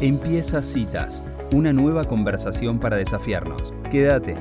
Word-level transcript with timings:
Empieza 0.00 0.62
Citas, 0.62 1.20
una 1.52 1.74
nueva 1.74 2.04
conversación 2.04 2.78
para 2.78 2.96
desafiarnos. 2.96 3.74
Quédate. 3.90 4.34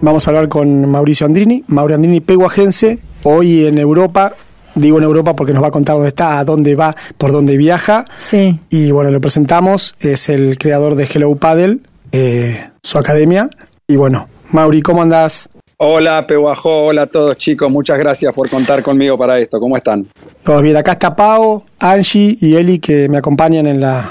Vamos 0.00 0.26
a 0.26 0.30
hablar 0.32 0.48
con 0.48 0.90
Mauricio 0.90 1.26
Andrini, 1.26 1.62
Mauro 1.68 1.94
Andrini 1.94 2.20
Peguajense, 2.20 2.98
hoy 3.22 3.66
en 3.66 3.78
Europa. 3.78 4.34
Digo 4.74 4.98
en 4.98 5.04
Europa 5.04 5.36
porque 5.36 5.52
nos 5.52 5.62
va 5.62 5.68
a 5.68 5.70
contar 5.70 5.94
dónde 5.94 6.08
está, 6.08 6.40
a 6.40 6.44
dónde 6.44 6.74
va, 6.74 6.96
por 7.16 7.30
dónde 7.30 7.56
viaja. 7.56 8.04
Sí. 8.18 8.58
Y 8.68 8.90
bueno, 8.90 9.12
lo 9.12 9.20
presentamos, 9.20 9.94
es 10.00 10.28
el 10.28 10.58
creador 10.58 10.96
de 10.96 11.04
Hello 11.04 11.36
Paddle, 11.36 11.78
eh, 12.10 12.70
su 12.82 12.98
academia. 12.98 13.48
Y 13.86 13.94
bueno, 13.94 14.28
Mauri, 14.50 14.82
¿cómo 14.82 15.02
andás? 15.02 15.48
Hola, 15.76 16.26
Peguajó, 16.26 16.86
hola 16.86 17.02
a 17.02 17.06
todos 17.06 17.36
chicos, 17.36 17.70
muchas 17.70 17.96
gracias 17.96 18.34
por 18.34 18.50
contar 18.50 18.82
conmigo 18.82 19.16
para 19.16 19.38
esto, 19.38 19.60
¿cómo 19.60 19.76
están? 19.76 20.08
Todos 20.42 20.62
bien, 20.62 20.76
acá 20.76 20.92
está 20.92 21.14
Pau, 21.14 21.62
Angie 21.78 22.36
y 22.40 22.56
Eli 22.56 22.80
que 22.80 23.08
me 23.08 23.18
acompañan 23.18 23.68
en 23.68 23.80
la, 23.80 24.10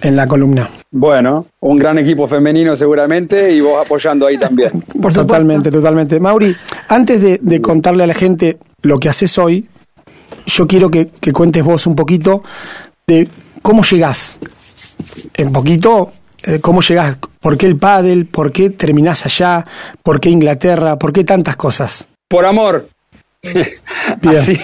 en 0.00 0.16
la 0.16 0.26
columna. 0.26 0.68
Bueno, 0.90 1.46
un 1.60 1.78
gran 1.78 1.98
equipo 1.98 2.26
femenino 2.26 2.74
seguramente 2.76 3.52
y 3.52 3.60
vos 3.60 3.84
apoyando 3.84 4.26
ahí 4.26 4.38
también. 4.38 4.70
Por 5.02 5.12
totalmente, 5.12 5.70
totalmente. 5.70 6.20
Mauri, 6.20 6.54
antes 6.88 7.20
de, 7.20 7.38
de, 7.42 7.60
contarle 7.60 8.04
a 8.04 8.06
la 8.06 8.14
gente 8.14 8.58
lo 8.82 8.98
que 8.98 9.08
haces 9.08 9.38
hoy, 9.38 9.66
yo 10.46 10.66
quiero 10.66 10.90
que, 10.90 11.06
que 11.06 11.32
cuentes 11.32 11.62
vos 11.62 11.86
un 11.86 11.94
poquito 11.94 12.42
de 13.06 13.28
cómo 13.62 13.82
llegás. 13.82 14.38
En 15.34 15.52
poquito, 15.52 16.12
eh, 16.44 16.60
cómo 16.60 16.80
llegás, 16.80 17.18
por 17.40 17.56
qué 17.56 17.66
el 17.66 17.76
pádel, 17.76 18.26
por 18.26 18.52
qué 18.52 18.70
terminás 18.70 19.26
allá, 19.26 19.64
por 20.02 20.20
qué 20.20 20.30
Inglaterra, 20.30 20.98
por 20.98 21.12
qué 21.12 21.24
tantas 21.24 21.56
cosas. 21.56 22.08
Por 22.28 22.44
amor. 22.46 22.86
así, 24.22 24.58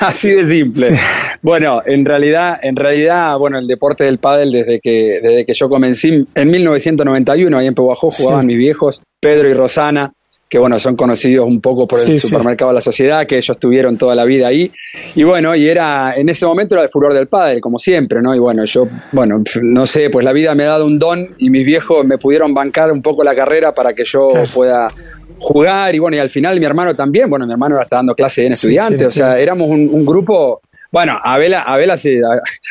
así, 0.00 0.30
de 0.30 0.46
simple. 0.46 0.86
Sí. 0.86 0.94
Bueno, 1.42 1.82
en 1.84 2.04
realidad, 2.04 2.58
en 2.62 2.76
realidad, 2.76 3.36
bueno, 3.38 3.58
el 3.58 3.66
deporte 3.66 4.04
del 4.04 4.18
pádel 4.18 4.52
desde 4.52 4.80
que 4.80 5.20
desde 5.20 5.44
que 5.44 5.54
yo 5.54 5.68
comencé 5.68 6.24
en 6.34 6.48
1991 6.48 7.58
ahí 7.58 7.66
en 7.66 7.74
Pehuajó 7.74 8.10
jugaban 8.10 8.42
sí. 8.42 8.46
mis 8.46 8.58
viejos 8.58 9.00
Pedro 9.20 9.48
y 9.48 9.54
Rosana, 9.54 10.12
que 10.52 10.58
bueno, 10.58 10.78
son 10.78 10.96
conocidos 10.96 11.48
un 11.48 11.62
poco 11.62 11.88
por 11.88 11.98
el 12.00 12.06
sí, 12.08 12.20
supermercado 12.20 12.72
de 12.72 12.74
la 12.74 12.80
sociedad, 12.82 13.26
que 13.26 13.38
ellos 13.38 13.58
tuvieron 13.58 13.96
toda 13.96 14.14
la 14.14 14.24
vida 14.24 14.48
ahí. 14.48 14.70
Y 15.14 15.22
bueno, 15.22 15.56
y 15.56 15.66
era, 15.66 16.14
en 16.14 16.28
ese 16.28 16.44
momento 16.44 16.74
era 16.74 16.82
el 16.84 16.90
furor 16.90 17.14
del 17.14 17.26
pádel, 17.26 17.62
como 17.62 17.78
siempre, 17.78 18.20
¿no? 18.20 18.34
Y 18.34 18.38
bueno, 18.38 18.62
yo, 18.66 18.86
bueno, 19.12 19.36
no 19.62 19.86
sé, 19.86 20.10
pues 20.10 20.26
la 20.26 20.32
vida 20.34 20.54
me 20.54 20.64
ha 20.64 20.68
dado 20.68 20.84
un 20.84 20.98
don 20.98 21.34
y 21.38 21.48
mis 21.48 21.64
viejos 21.64 22.04
me 22.04 22.18
pudieron 22.18 22.52
bancar 22.52 22.92
un 22.92 23.00
poco 23.00 23.24
la 23.24 23.34
carrera 23.34 23.74
para 23.74 23.94
que 23.94 24.04
yo 24.04 24.28
claro. 24.28 24.50
pueda 24.52 24.88
jugar 25.38 25.94
y 25.94 25.98
bueno, 25.98 26.16
y 26.16 26.20
al 26.20 26.30
final 26.30 26.58
mi 26.58 26.66
hermano 26.66 26.94
también, 26.94 27.28
bueno, 27.28 27.46
mi 27.46 27.52
hermano 27.52 27.80
está 27.80 27.96
dando 27.96 28.14
clase 28.14 28.46
en 28.46 28.52
estudiantes, 28.52 28.98
sí, 28.98 29.04
sí, 29.04 29.06
o 29.06 29.10
sea, 29.10 29.38
éramos 29.38 29.68
un, 29.68 29.88
un, 29.92 30.04
grupo, 30.04 30.60
bueno, 30.90 31.18
a 31.22 31.38
Vela, 31.38 31.62
a, 31.62 31.76
Vela 31.76 31.96
se, 31.96 32.20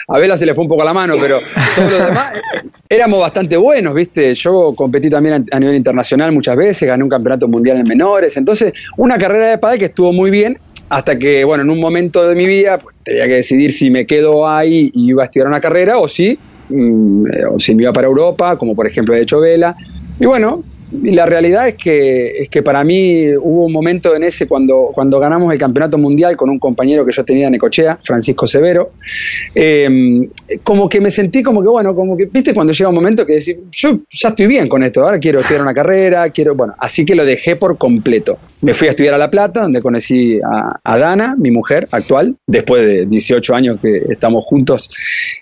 a, 0.07 0.17
Vela 0.17 0.37
se 0.37 0.45
le 0.45 0.53
fue 0.53 0.63
un 0.63 0.67
poco 0.69 0.83
la 0.83 0.93
mano, 0.93 1.15
pero 1.19 1.37
todos 1.75 1.91
los 1.91 2.07
demás 2.07 2.31
éramos 2.89 3.21
bastante 3.21 3.57
buenos, 3.57 3.93
¿viste? 3.93 4.33
Yo 4.33 4.73
competí 4.75 5.09
también 5.09 5.45
a, 5.51 5.59
nivel 5.59 5.75
internacional 5.75 6.31
muchas 6.31 6.55
veces, 6.55 6.87
gané 6.87 7.03
un 7.03 7.09
campeonato 7.09 7.47
mundial 7.47 7.77
en 7.77 7.87
menores, 7.87 8.37
entonces 8.37 8.73
una 8.97 9.17
carrera 9.17 9.47
de 9.47 9.57
pádel 9.57 9.79
que 9.79 9.85
estuvo 9.85 10.13
muy 10.13 10.31
bien, 10.31 10.57
hasta 10.89 11.17
que, 11.17 11.45
bueno, 11.45 11.63
en 11.63 11.69
un 11.69 11.79
momento 11.79 12.27
de 12.27 12.35
mi 12.35 12.45
vida 12.45 12.77
pues, 12.77 12.95
tenía 13.03 13.25
que 13.25 13.35
decidir 13.35 13.71
si 13.71 13.89
me 13.89 14.05
quedo 14.05 14.45
ahí 14.45 14.91
y 14.93 15.09
iba 15.09 15.23
a 15.23 15.25
estudiar 15.25 15.47
una 15.47 15.61
carrera 15.61 15.97
o 15.99 16.07
si, 16.07 16.37
mmm, 16.67 17.25
o 17.49 17.59
si 17.61 17.73
me 17.75 17.83
iba 17.83 17.93
para 17.93 18.07
Europa, 18.07 18.57
como 18.57 18.75
por 18.75 18.87
ejemplo 18.87 19.15
he 19.15 19.21
hecho 19.21 19.39
Vela, 19.39 19.75
y 20.19 20.25
bueno, 20.25 20.63
y 20.91 21.11
la 21.11 21.25
realidad 21.25 21.67
es 21.67 21.75
que, 21.75 22.43
es 22.43 22.49
que 22.49 22.61
para 22.61 22.83
mí 22.83 23.27
hubo 23.35 23.65
un 23.65 23.71
momento 23.71 24.15
en 24.15 24.23
ese 24.23 24.47
cuando, 24.47 24.89
cuando 24.93 25.19
ganamos 25.19 25.51
el 25.53 25.59
campeonato 25.59 25.97
mundial 25.97 26.35
con 26.35 26.49
un 26.49 26.59
compañero 26.59 27.05
que 27.05 27.11
yo 27.11 27.23
tenía 27.23 27.47
en 27.47 27.55
Ecochea, 27.55 27.97
Francisco 28.01 28.45
Severo, 28.45 28.91
eh, 29.55 30.27
como 30.63 30.89
que 30.89 30.99
me 30.99 31.09
sentí 31.09 31.41
como 31.41 31.61
que, 31.61 31.69
bueno, 31.69 31.95
como 31.95 32.17
que, 32.17 32.25
viste, 32.25 32.53
cuando 32.53 32.73
llega 32.73 32.89
un 32.89 32.95
momento 32.95 33.25
que 33.25 33.33
decir, 33.33 33.59
yo 33.71 33.95
ya 34.11 34.29
estoy 34.29 34.47
bien 34.47 34.67
con 34.67 34.83
esto, 34.83 35.03
ahora 35.03 35.19
quiero 35.19 35.39
estudiar 35.39 35.61
una 35.61 35.73
carrera, 35.73 36.29
quiero, 36.29 36.55
bueno, 36.55 36.73
así 36.77 37.05
que 37.05 37.15
lo 37.15 37.25
dejé 37.25 37.55
por 37.55 37.77
completo. 37.77 38.37
Me 38.61 38.73
fui 38.73 38.87
a 38.87 38.91
estudiar 38.91 39.13
a 39.13 39.17
La 39.17 39.29
Plata, 39.29 39.61
donde 39.61 39.81
conocí 39.81 40.39
a, 40.41 40.97
Dana, 40.97 41.35
mi 41.37 41.49
mujer 41.49 41.87
actual, 41.91 42.35
después 42.45 42.85
de 42.85 43.05
18 43.07 43.55
años 43.55 43.79
que 43.81 44.03
estamos 44.09 44.45
juntos. 44.45 44.89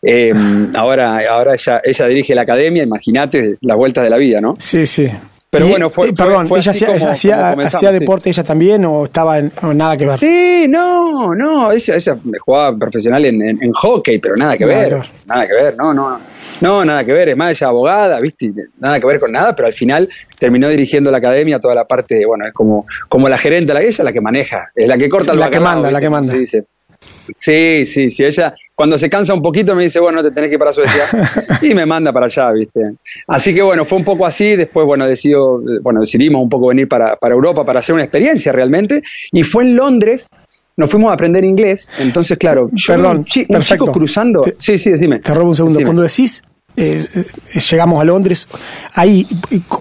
Eh, 0.01 0.31
ahora 0.75 1.19
ahora 1.29 1.55
ella, 1.55 1.81
ella 1.83 2.07
dirige 2.07 2.35
la 2.35 2.43
academia, 2.43 2.83
imagínate 2.83 3.57
las 3.61 3.77
vueltas 3.77 4.03
de 4.03 4.09
la 4.09 4.17
vida, 4.17 4.39
¿no? 4.41 4.53
Sí, 4.57 4.85
sí. 4.85 5.09
Pero 5.51 5.65
y, 5.65 5.69
bueno, 5.71 5.89
fue, 5.89 6.09
y, 6.09 6.11
perdón, 6.11 6.47
fue, 6.47 6.49
fue 6.49 6.59
ella 6.59 6.71
hacía, 6.71 7.11
hacía, 7.11 7.51
hacía 7.51 7.91
deporte 7.91 8.25
sí. 8.25 8.29
ella 8.29 8.43
también 8.43 8.85
o 8.85 9.05
estaba 9.05 9.39
en 9.39 9.51
nada 9.73 9.97
que 9.97 10.05
ver. 10.05 10.19
Sí, 10.19 10.67
no, 10.67 11.33
no, 11.33 11.71
ella, 11.71 11.95
ella 11.95 12.17
jugaba 12.39 12.77
profesional 12.77 13.25
en, 13.25 13.41
en, 13.41 13.63
en, 13.63 13.71
hockey, 13.71 14.19
pero 14.19 14.35
nada 14.35 14.55
que 14.55 14.65
ver, 14.65 15.01
nada 15.25 15.47
que 15.47 15.53
ver, 15.53 15.75
no, 15.75 15.91
no, 15.91 16.19
no, 16.61 16.85
nada 16.85 17.03
que 17.03 17.13
ver, 17.13 17.29
es 17.29 17.37
más, 17.37 17.51
ella 17.51 17.67
abogada, 17.67 18.19
viste, 18.19 18.51
nada 18.79 18.99
que 18.99 19.07
ver 19.07 19.19
con 19.19 19.31
nada, 19.31 19.55
pero 19.55 19.67
al 19.67 19.73
final 19.73 20.07
terminó 20.37 20.69
dirigiendo 20.69 21.09
la 21.09 21.17
academia, 21.17 21.59
toda 21.59 21.73
la 21.73 21.85
parte, 21.85 22.25
bueno, 22.27 22.45
es 22.45 22.53
como, 22.53 22.85
como 23.07 23.27
la 23.27 23.39
gerente, 23.39 23.73
la, 23.73 23.81
ella 23.81 23.89
es 23.89 23.99
la 23.99 24.13
que 24.13 24.21
maneja, 24.21 24.69
es 24.75 24.87
la 24.87 24.99
que 24.99 25.09
corta 25.09 25.25
sí, 25.25 25.31
el 25.31 25.39
La 25.39 25.49
que 25.49 25.59
manda, 25.59 25.87
¿viste? 25.87 25.93
la 25.93 25.99
que 25.99 26.09
manda. 26.09 26.31
Se 26.31 26.39
dice. 26.39 26.65
Sí, 26.99 27.85
sí, 27.85 28.09
sí. 28.09 28.23
Ella, 28.25 28.53
cuando 28.75 28.97
se 28.97 29.09
cansa 29.09 29.33
un 29.33 29.41
poquito, 29.41 29.75
me 29.75 29.83
dice, 29.83 29.99
bueno, 29.99 30.21
te 30.23 30.31
tenés 30.31 30.49
que 30.49 30.55
ir 30.55 30.59
para 30.59 30.71
Suecia. 30.71 31.05
y 31.61 31.73
me 31.73 31.85
manda 31.85 32.11
para 32.11 32.25
allá, 32.25 32.51
¿viste? 32.51 32.81
Así 33.27 33.53
que 33.53 33.61
bueno, 33.61 33.85
fue 33.85 33.97
un 33.97 34.03
poco 34.03 34.25
así. 34.25 34.55
Después, 34.55 34.85
bueno, 34.85 35.07
decidió, 35.07 35.59
bueno, 35.81 36.01
decidimos 36.01 36.41
un 36.41 36.49
poco 36.49 36.67
venir 36.67 36.87
para, 36.87 37.15
para 37.15 37.35
Europa 37.35 37.65
para 37.65 37.79
hacer 37.79 37.93
una 37.93 38.03
experiencia 38.03 38.51
realmente. 38.51 39.01
Y 39.31 39.43
fue 39.43 39.63
en 39.63 39.75
Londres. 39.75 40.29
Nos 40.75 40.89
fuimos 40.89 41.11
a 41.11 41.13
aprender 41.13 41.43
inglés. 41.43 41.89
Entonces, 41.99 42.37
claro, 42.37 42.69
yo, 42.73 42.93
Perdón, 42.93 43.17
un, 43.17 43.55
un 43.55 43.61
chico 43.61 43.91
cruzando. 43.91 44.41
Te, 44.41 44.55
sí, 44.57 44.77
sí, 44.77 44.91
decime. 44.91 45.19
Te 45.19 45.33
robo 45.33 45.49
un 45.49 45.55
segundo. 45.55 45.79
Decime. 45.79 45.85
Cuando 45.85 46.03
decís, 46.03 46.41
eh, 46.77 47.03
eh, 47.15 47.59
llegamos 47.59 48.01
a 48.01 48.05
Londres, 48.05 48.47
ahí, 48.95 49.27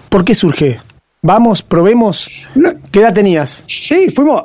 ¿por 0.09 0.25
qué 0.25 0.35
surge? 0.35 0.81
Vamos, 1.21 1.63
probemos. 1.63 2.29
No. 2.55 2.71
¿Qué 2.91 2.99
edad 2.99 3.13
tenías? 3.13 3.63
Sí, 3.67 4.09
fuimos 4.09 4.43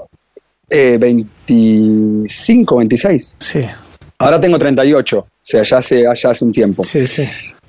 eh, 0.74 0.98
25, 0.98 2.76
26. 2.76 3.36
Sí. 3.38 3.64
Ahora 4.18 4.40
tengo 4.40 4.58
38, 4.58 5.18
o 5.18 5.26
sea, 5.40 5.62
ya 5.62 5.76
hace, 5.78 6.02
ya 6.02 6.30
hace 6.30 6.44
un 6.44 6.50
tiempo. 6.50 6.82
Sí, 6.82 7.06
sí. 7.06 7.28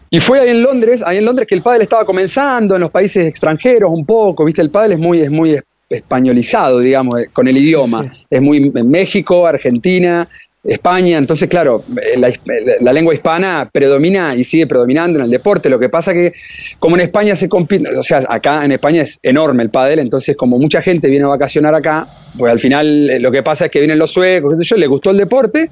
Y 0.09 0.19
fue 0.19 0.39
ahí 0.39 0.49
en 0.49 0.63
Londres, 0.63 1.03
ahí 1.05 1.17
en 1.17 1.25
Londres 1.25 1.47
que 1.47 1.53
el 1.55 1.61
pádel 1.61 1.83
estaba 1.83 2.03
comenzando 2.03 2.75
en 2.75 2.81
los 2.81 2.89
países 2.89 3.27
extranjeros 3.27 3.91
un 3.91 4.05
poco, 4.05 4.43
viste, 4.45 4.61
el 4.61 4.71
pádel 4.71 4.93
es 4.93 4.99
muy, 4.99 5.21
es 5.21 5.29
muy 5.29 5.59
españolizado, 5.87 6.79
digamos, 6.79 7.19
eh, 7.19 7.29
con 7.31 7.47
el 7.47 7.57
idioma. 7.57 8.03
Sí, 8.03 8.09
sí. 8.13 8.25
Es 8.29 8.41
muy 8.41 8.71
en 8.73 8.89
México, 8.89 9.45
Argentina, 9.45 10.27
España, 10.65 11.19
entonces 11.19 11.47
claro, 11.47 11.83
la, 12.17 12.33
la, 12.81 12.91
lengua 12.91 13.13
hispana 13.13 13.69
predomina 13.71 14.35
y 14.35 14.43
sigue 14.43 14.65
predominando 14.65 15.19
en 15.19 15.25
el 15.25 15.31
deporte, 15.31 15.69
lo 15.69 15.77
que 15.77 15.89
pasa 15.89 16.11
que 16.11 16.33
como 16.79 16.95
en 16.95 17.03
España 17.03 17.35
se 17.35 17.47
compite, 17.47 17.95
o 17.95 18.01
sea, 18.01 18.23
acá 18.27 18.65
en 18.65 18.71
España 18.71 19.03
es 19.03 19.19
enorme 19.21 19.61
el 19.61 19.69
pádel, 19.69 19.99
entonces 19.99 20.35
como 20.35 20.57
mucha 20.57 20.81
gente 20.81 21.07
viene 21.07 21.25
a 21.25 21.29
vacacionar 21.29 21.75
acá, 21.75 22.07
pues 22.35 22.51
al 22.51 22.57
final 22.57 23.09
eh, 23.11 23.19
lo 23.19 23.31
que 23.31 23.43
pasa 23.43 23.65
es 23.65 23.71
que 23.71 23.77
vienen 23.77 23.99
los 23.99 24.11
suecos, 24.11 24.57
yo, 24.59 24.75
le 24.75 24.87
gustó 24.87 25.11
el 25.11 25.17
deporte 25.17 25.69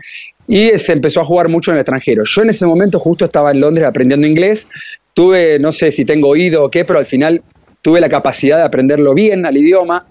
y 0.48 0.78
se 0.78 0.94
empezó 0.94 1.22
a 1.22 1.24
jugar 1.24 1.50
mucho 1.50 1.72
en 1.72 1.78
el 1.78 1.82
extranjero. 1.82 2.24
Yo 2.26 2.44
en 2.44 2.52
ese 2.52 2.68
momento 2.68 3.00
justo 3.00 3.26
estaba 3.26 3.50
en 3.50 3.62
Londres 3.62 3.88
aprendiendo 3.88 4.28
inglés, 4.28 4.68
tuve, 5.16 5.58
no 5.58 5.72
sé 5.72 5.92
si 5.92 6.06
tengo 6.06 6.28
oído 6.28 6.66
o 6.66 6.70
qué, 6.70 6.86
pero 6.86 7.00
al 7.00 7.08
final 7.08 7.42
tuve 7.82 8.00
la 8.00 8.10
capacidad 8.10 8.58
de 8.58 8.64
aprenderlo 8.64 9.16
bien 9.16 9.48
al 9.48 9.58
idioma, 9.58 10.06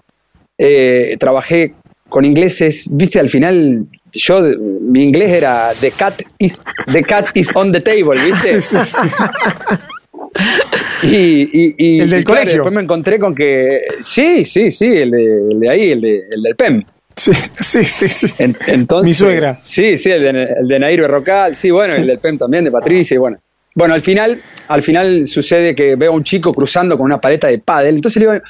eh, 0.57 1.15
trabajé 1.19 1.73
con 2.09 2.25
ingleses, 2.25 2.85
viste, 2.89 3.19
al 3.19 3.29
final 3.29 3.85
yo, 4.11 4.41
mi 4.81 5.03
inglés 5.03 5.31
era 5.31 5.71
the 5.79 5.91
cat 5.91 6.21
is, 6.37 6.61
the 6.91 7.03
cat 7.03 7.27
is 7.35 7.49
on 7.55 7.71
the 7.71 7.81
table, 7.81 8.19
¿viste? 8.23 8.61
Sí, 8.61 8.77
sí, 8.77 8.77
sí. 11.01 11.05
y, 11.15 11.17
y, 11.17 11.75
y, 11.77 11.99
el 11.99 12.09
del 12.09 12.21
y, 12.21 12.23
colegio. 12.23 12.45
Claro, 12.45 12.57
después 12.63 12.73
me 12.73 12.81
encontré 12.81 13.19
con 13.19 13.35
que, 13.35 13.81
sí, 13.99 14.45
sí, 14.45 14.71
sí, 14.71 14.85
el 14.85 15.11
de, 15.11 15.47
el 15.51 15.59
de 15.59 15.69
ahí, 15.69 15.91
el, 15.91 16.01
de, 16.01 16.21
el 16.31 16.41
del 16.41 16.55
PEM. 16.55 16.83
Sí, 17.15 17.31
sí, 17.59 17.85
sí, 17.85 18.07
sí. 18.07 18.27
En, 18.39 18.57
entonces, 18.67 19.07
mi 19.07 19.13
suegra. 19.13 19.53
Sí, 19.53 19.97
sí, 19.97 20.09
el 20.09 20.21
de, 20.23 20.29
el 20.61 20.67
de 20.67 20.79
Nair 20.79 21.01
Berrocal, 21.01 21.55
sí, 21.55 21.69
bueno, 21.69 21.93
sí. 21.93 22.01
el 22.01 22.07
del 22.07 22.17
PEM 22.17 22.37
también, 22.39 22.63
de 22.63 22.71
Patricia, 22.71 23.15
y 23.15 23.17
bueno. 23.19 23.37
Bueno, 23.75 23.95
al 23.95 24.01
final, 24.01 24.39
al 24.67 24.81
final 24.81 25.25
sucede 25.25 25.73
que 25.73 25.95
veo 25.95 26.11
a 26.11 26.15
un 26.15 26.23
chico 26.23 26.53
cruzando 26.53 26.95
con 26.97 27.05
una 27.05 27.19
paleta 27.19 27.47
de 27.47 27.57
pádel, 27.57 27.95
entonces 27.95 28.21
le 28.21 28.31
digo, 28.31 28.43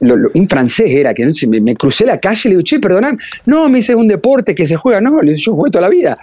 lo, 0.00 0.30
un 0.32 0.48
francés 0.48 0.86
era, 0.88 1.12
que 1.12 1.26
me, 1.48 1.60
me, 1.60 1.76
crucé 1.76 2.06
la 2.06 2.18
calle 2.18 2.40
y 2.44 2.48
le 2.48 2.56
digo, 2.56 2.62
che, 2.62 2.80
perdonad, 2.80 3.14
no, 3.44 3.68
me 3.68 3.76
dice, 3.76 3.92
es 3.92 3.98
un 3.98 4.08
deporte 4.08 4.54
que 4.54 4.66
se 4.66 4.76
juega, 4.76 5.00
no, 5.00 5.20
le 5.20 5.32
digo, 5.32 5.42
yo 5.42 5.54
jugué 5.54 5.70
toda 5.70 5.82
la 5.82 5.90
vida. 5.90 6.18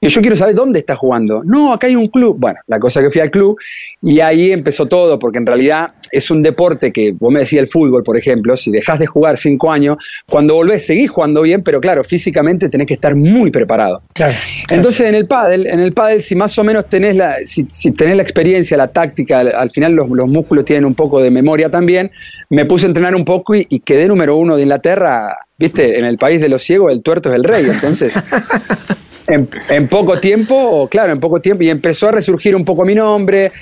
Y 0.00 0.08
yo 0.08 0.20
quiero 0.20 0.36
saber 0.36 0.54
dónde 0.54 0.80
está 0.80 0.94
jugando. 0.94 1.42
No, 1.44 1.72
acá 1.72 1.86
hay 1.86 1.96
un 1.96 2.08
club. 2.08 2.36
Bueno, 2.38 2.58
la 2.66 2.78
cosa 2.78 3.00
que 3.00 3.10
fui 3.10 3.20
al 3.20 3.30
club 3.30 3.56
y 4.02 4.20
ahí 4.20 4.52
empezó 4.52 4.86
todo, 4.86 5.18
porque 5.18 5.38
en 5.38 5.46
realidad 5.46 5.94
es 6.12 6.30
un 6.30 6.42
deporte 6.42 6.92
que, 6.92 7.12
vos 7.12 7.32
me 7.32 7.40
decías 7.40 7.62
el 7.62 7.66
fútbol, 7.66 8.02
por 8.02 8.16
ejemplo, 8.16 8.56
si 8.56 8.70
dejas 8.70 8.98
de 8.98 9.06
jugar 9.06 9.38
cinco 9.38 9.72
años, 9.72 9.96
cuando 10.28 10.54
volvés 10.54 10.86
seguís 10.86 11.10
jugando 11.10 11.42
bien, 11.42 11.62
pero 11.62 11.80
claro, 11.80 12.04
físicamente 12.04 12.68
tenés 12.68 12.86
que 12.86 12.94
estar 12.94 13.14
muy 13.14 13.50
preparado. 13.50 14.02
Claro, 14.12 14.34
claro. 14.66 14.80
Entonces 14.80 15.08
en 15.08 15.14
el 15.14 15.26
pádel, 15.26 15.66
en 15.66 15.80
el 15.80 15.92
pádel, 15.92 16.22
si 16.22 16.34
más 16.34 16.56
o 16.58 16.64
menos 16.64 16.88
tenés 16.88 17.16
la, 17.16 17.38
si, 17.44 17.66
si 17.68 17.90
tenés 17.92 18.16
la 18.16 18.22
experiencia, 18.22 18.76
la 18.76 18.88
táctica, 18.88 19.40
al, 19.40 19.54
al 19.54 19.70
final 19.70 19.94
los, 19.94 20.08
los, 20.10 20.32
músculos 20.32 20.64
tienen 20.64 20.84
un 20.84 20.94
poco 20.94 21.22
de 21.22 21.30
memoria 21.30 21.70
también, 21.70 22.10
me 22.50 22.66
puse 22.66 22.86
a 22.86 22.88
entrenar 22.88 23.14
un 23.14 23.24
poco 23.24 23.54
y, 23.54 23.66
y 23.70 23.80
quedé 23.80 24.06
número 24.06 24.36
uno 24.36 24.56
de 24.56 24.62
Inglaterra, 24.62 25.36
viste, 25.58 25.98
en 25.98 26.04
el 26.04 26.18
país 26.18 26.40
de 26.40 26.48
los 26.48 26.62
ciegos 26.62 26.92
el 26.92 27.02
tuerto 27.02 27.30
es 27.30 27.36
el 27.36 27.44
rey, 27.44 27.64
entonces 27.64 28.14
En, 29.28 29.88
poco 29.88 30.18
tiempo, 30.18 30.88
claro, 30.88 31.12
en 31.12 31.20
poco 31.20 31.40
tiempo, 31.40 31.62
y 31.62 31.70
empezó 31.70 32.08
a 32.08 32.12
resurgir 32.12 32.54
un 32.54 32.64
poco 32.64 32.84
mi 32.84 32.94
nombre. 32.94 33.52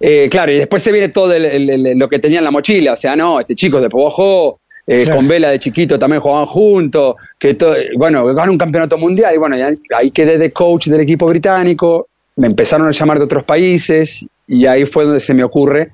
Eh, 0.00 0.28
claro, 0.30 0.52
y 0.52 0.56
después 0.56 0.82
se 0.82 0.92
viene 0.92 1.08
todo 1.08 1.32
lo 1.38 2.08
que 2.08 2.18
tenía 2.18 2.38
en 2.38 2.44
la 2.44 2.50
mochila, 2.50 2.92
o 2.92 2.96
sea, 2.96 3.16
no, 3.16 3.40
este 3.40 3.54
chico 3.54 3.80
de 3.80 3.88
Pobojo, 3.88 4.60
eh, 4.86 5.08
con 5.08 5.26
Vela 5.26 5.50
de 5.50 5.58
chiquito 5.58 5.98
también 5.98 6.20
jugaban 6.20 6.46
juntos, 6.46 7.16
que 7.38 7.54
todo, 7.54 7.74
bueno, 7.96 8.26
ganan 8.26 8.50
un 8.50 8.58
campeonato 8.58 8.98
mundial, 8.98 9.34
y 9.34 9.38
bueno, 9.38 9.56
ahí 9.96 10.10
quedé 10.10 10.36
de 10.36 10.50
coach 10.50 10.88
del 10.88 11.00
equipo 11.00 11.26
británico, 11.26 12.08
me 12.36 12.48
empezaron 12.48 12.88
a 12.88 12.90
llamar 12.90 13.18
de 13.18 13.24
otros 13.24 13.44
países, 13.44 14.26
y 14.46 14.66
ahí 14.66 14.84
fue 14.86 15.04
donde 15.04 15.20
se 15.20 15.32
me 15.32 15.42
ocurre 15.42 15.90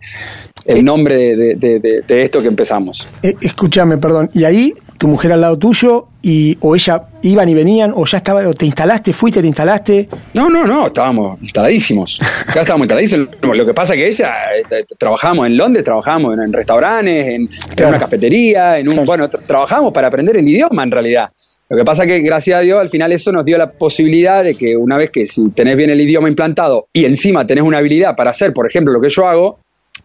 el 0.65 0.79
eh, 0.79 0.83
nombre 0.83 1.37
de, 1.37 2.05
esto 2.23 2.41
que 2.41 2.49
empezamos. 2.49 3.07
escúchame, 3.23 3.99
perdón, 3.99 4.29
y 4.35 4.45
ahí 4.45 4.75
tu 5.01 5.09
mujer 5.09 5.33
al 5.33 5.41
lado 5.41 5.59
tuyo 5.59 6.09
y 6.21 6.59
o 6.61 6.75
ella 6.75 7.05
iban 7.23 7.49
y 7.49 7.55
venían 7.55 7.91
o 7.97 8.05
ya 8.05 8.19
estaba 8.19 8.47
o 8.47 8.53
te 8.53 8.67
instalaste, 8.67 9.15
fuiste, 9.15 9.41
te 9.41 9.47
instalaste. 9.47 10.11
No, 10.35 10.51
no, 10.51 10.67
no, 10.67 10.89
estábamos 10.89 11.41
instaladísimos. 11.41 12.21
Acá 12.47 12.61
estábamos 12.61 12.85
instaladísimos. 12.85 13.29
Lo 13.41 13.65
que 13.65 13.73
pasa 13.73 13.95
que 13.95 14.07
ella 14.07 14.31
eh, 14.71 14.85
trabajamos 14.99 15.47
en 15.47 15.57
Londres, 15.57 15.87
trabajamos 15.87 16.39
en, 16.39 16.53
restaurantes, 16.53 17.29
en, 17.29 17.49
una 17.89 17.99
cafetería, 17.99 18.79
en 18.79 18.91
un 18.91 19.07
bueno, 19.07 19.31
trabajamos 19.31 19.91
para 19.95 20.09
aprender 20.09 20.37
el 20.37 20.47
idioma 20.47 20.83
en 20.83 20.91
realidad. 20.91 21.31
Lo 21.71 21.79
que 21.79 21.85
pasa 21.85 22.05
que 22.05 22.21
gracias 22.21 22.59
a 22.59 22.61
Dios 22.61 22.79
al 22.79 22.91
final 22.91 23.11
eso 23.11 23.33
nos 23.33 23.47
dio 23.47 23.57
la 23.57 23.73
posibilidad 23.73 24.45
de 24.45 24.55
que 24.55 24.77
una 24.77 24.99
vez 24.99 25.11
que 25.11 25.25
si 25.25 25.49
tenés 25.53 25.79
bien 25.79 25.89
el 25.89 26.01
idioma 26.03 26.29
implantado 26.29 26.89
y 26.93 27.07
encima 27.07 27.47
tenés 27.47 27.65
una 27.65 27.79
habilidad 27.79 28.15
para 28.17 28.33
hacer, 28.33 28.53
por 28.53 28.67
ejemplo, 28.69 28.93
lo 28.93 29.01
que 29.01 29.09
yo 29.09 29.27
hago, 29.27 29.61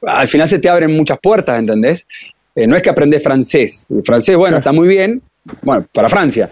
al 0.07 0.29
final 0.29 0.47
se 0.47 0.59
te 0.59 0.69
abren 0.69 0.95
muchas 0.95 1.19
puertas, 1.21 1.59
¿entendés? 1.59 2.07
Eh, 2.55 2.67
no 2.67 2.75
es 2.75 2.81
que 2.81 2.89
aprendes 2.89 3.21
francés. 3.21 3.91
El 3.91 4.03
francés, 4.03 4.37
bueno, 4.37 4.57
está 4.57 4.71
muy 4.71 4.87
bien, 4.87 5.21
bueno, 5.61 5.85
para 5.91 6.09
Francia, 6.09 6.49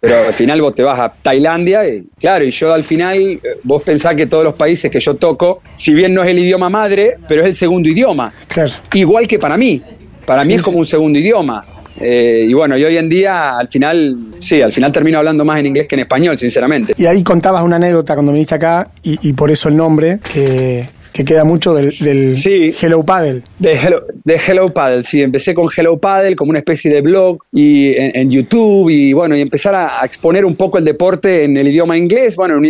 pero 0.00 0.26
al 0.26 0.34
final 0.34 0.60
vos 0.60 0.74
te 0.74 0.82
vas 0.82 0.98
a 0.98 1.10
Tailandia 1.10 1.88
y 1.88 2.04
claro, 2.18 2.44
y 2.44 2.50
yo 2.50 2.74
al 2.74 2.82
final, 2.82 3.16
eh, 3.16 3.40
vos 3.62 3.82
pensás 3.82 4.14
que 4.14 4.26
todos 4.26 4.44
los 4.44 4.54
países 4.54 4.90
que 4.90 5.00
yo 5.00 5.14
toco, 5.14 5.62
si 5.76 5.94
bien 5.94 6.12
no 6.12 6.22
es 6.22 6.28
el 6.28 6.40
idioma 6.40 6.68
madre, 6.68 7.16
pero 7.26 7.42
es 7.42 7.46
el 7.46 7.54
segundo 7.54 7.88
idioma. 7.88 8.32
Claro. 8.48 8.72
Igual 8.92 9.26
que 9.26 9.38
para 9.38 9.56
mí, 9.56 9.80
para 10.26 10.44
mí 10.44 10.54
es 10.54 10.62
como 10.62 10.78
un 10.78 10.84
segundo 10.84 11.18
idioma. 11.18 11.64
Eh, 12.00 12.46
y 12.48 12.52
bueno, 12.52 12.76
y 12.76 12.84
hoy 12.84 12.98
en 12.98 13.08
día, 13.08 13.56
al 13.56 13.68
final, 13.68 14.16
sí, 14.40 14.60
al 14.60 14.72
final 14.72 14.90
termino 14.90 15.18
hablando 15.18 15.44
más 15.44 15.60
en 15.60 15.66
inglés 15.66 15.86
que 15.86 15.94
en 15.94 16.00
español, 16.00 16.36
sinceramente. 16.36 16.92
Y 16.98 17.06
ahí 17.06 17.22
contabas 17.22 17.62
una 17.62 17.76
anécdota 17.76 18.14
cuando 18.14 18.32
viniste 18.32 18.56
acá, 18.56 18.88
y, 19.04 19.28
y 19.28 19.32
por 19.32 19.52
eso 19.52 19.68
el 19.68 19.76
nombre, 19.76 20.18
que 20.32 20.86
que 21.14 21.24
queda 21.24 21.44
mucho 21.44 21.72
del, 21.72 22.34
Hello 22.82 23.04
Paddle. 23.04 23.42
De 23.60 23.74
Hello, 23.74 24.04
de 24.24 24.34
Hello 24.34 24.66
Paddle, 24.66 25.04
sí. 25.04 25.22
Empecé 25.22 25.54
con 25.54 25.68
Hello 25.74 25.96
Paddle 25.96 26.34
como 26.34 26.50
una 26.50 26.58
especie 26.58 26.92
de 26.92 27.02
blog 27.02 27.38
y 27.52 27.94
en, 27.96 28.28
YouTube 28.32 28.90
y 28.90 29.12
bueno, 29.12 29.36
y 29.36 29.40
empezar 29.40 29.76
a, 29.76 30.04
exponer 30.04 30.44
un 30.44 30.56
poco 30.56 30.76
el 30.76 30.84
deporte 30.84 31.44
en 31.44 31.56
el 31.56 31.68
idioma 31.68 31.96
inglés. 31.96 32.34
Bueno, 32.34 32.60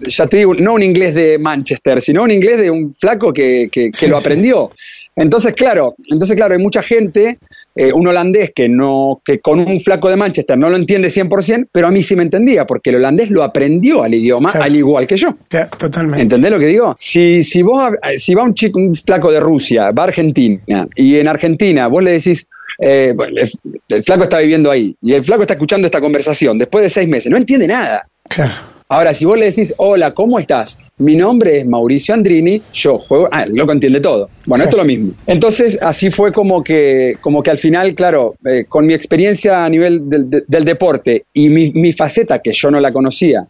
ya 0.00 0.26
te 0.26 0.38
digo, 0.38 0.52
no 0.52 0.74
un 0.74 0.82
inglés 0.82 1.14
de 1.14 1.38
Manchester, 1.38 2.02
sino 2.02 2.24
un 2.24 2.32
inglés 2.32 2.58
de 2.58 2.72
un 2.72 2.92
flaco 2.92 3.32
que, 3.32 3.68
que, 3.70 4.08
lo 4.08 4.16
aprendió. 4.16 4.72
Entonces, 5.14 5.54
claro, 5.54 5.94
entonces, 6.08 6.36
claro, 6.36 6.54
hay 6.54 6.60
mucha 6.60 6.82
gente, 6.82 7.38
eh, 7.74 7.92
un 7.92 8.06
holandés 8.06 8.52
que 8.54 8.68
no, 8.68 9.20
que 9.24 9.40
con 9.40 9.60
un 9.60 9.80
flaco 9.80 10.08
de 10.08 10.16
Manchester 10.16 10.56
no 10.56 10.70
lo 10.70 10.76
entiende 10.76 11.08
100%, 11.08 11.68
pero 11.70 11.88
a 11.88 11.90
mí 11.90 12.02
sí 12.02 12.16
me 12.16 12.22
entendía, 12.22 12.66
porque 12.66 12.90
el 12.90 12.96
holandés 12.96 13.30
lo 13.30 13.42
aprendió 13.42 14.02
al 14.02 14.14
idioma 14.14 14.50
al 14.50 14.74
igual 14.74 15.06
que 15.06 15.16
yo. 15.16 15.36
totalmente. 15.78 16.22
¿Entendés 16.22 16.50
lo 16.50 16.58
que 16.58 16.66
digo? 16.66 16.94
Si, 16.96 17.42
si 17.42 17.62
vos, 17.62 17.92
si 18.16 18.34
va 18.34 18.42
un 18.42 18.54
chico, 18.54 18.78
un 18.78 18.94
flaco 18.94 19.30
de 19.30 19.40
Rusia, 19.40 19.90
va 19.90 20.04
a 20.04 20.06
Argentina, 20.06 20.60
y 20.96 21.16
en 21.16 21.28
Argentina 21.28 21.88
vos 21.88 22.02
le 22.02 22.12
decís, 22.12 22.48
eh, 22.78 23.14
el, 23.88 24.04
flaco 24.04 24.24
está 24.24 24.38
viviendo 24.38 24.70
ahí, 24.70 24.96
y 25.02 25.12
el 25.12 25.24
flaco 25.24 25.42
está 25.42 25.54
escuchando 25.54 25.86
esta 25.86 26.00
conversación 26.00 26.56
después 26.56 26.82
de 26.82 26.88
seis 26.88 27.08
meses, 27.08 27.30
no 27.30 27.36
entiende 27.36 27.66
nada. 27.66 28.06
Claro. 28.28 28.71
Ahora, 28.92 29.14
si 29.14 29.24
vos 29.24 29.38
le 29.38 29.46
decís, 29.46 29.72
hola, 29.78 30.12
¿cómo 30.12 30.38
estás? 30.38 30.78
Mi 30.98 31.16
nombre 31.16 31.60
es 31.60 31.66
Mauricio 31.66 32.12
Andrini, 32.12 32.60
yo 32.74 32.98
juego, 32.98 33.26
ah, 33.32 33.44
el 33.44 33.54
loco 33.54 33.72
entiende 33.72 34.00
todo. 34.00 34.28
Bueno, 34.44 34.64
esto 34.64 34.76
es 34.76 34.82
lo 34.82 34.86
mismo. 34.86 35.12
Entonces, 35.26 35.78
así 35.80 36.10
fue 36.10 36.30
como 36.30 36.62
que, 36.62 37.16
como 37.22 37.42
que 37.42 37.50
al 37.50 37.56
final, 37.56 37.94
claro, 37.94 38.34
eh, 38.44 38.66
con 38.68 38.84
mi 38.84 38.92
experiencia 38.92 39.64
a 39.64 39.70
nivel 39.70 40.10
del, 40.10 40.44
del 40.46 40.64
deporte 40.66 41.24
y 41.32 41.48
mi, 41.48 41.70
mi, 41.72 41.94
faceta, 41.94 42.40
que 42.40 42.52
yo 42.52 42.70
no 42.70 42.80
la 42.80 42.92
conocía, 42.92 43.46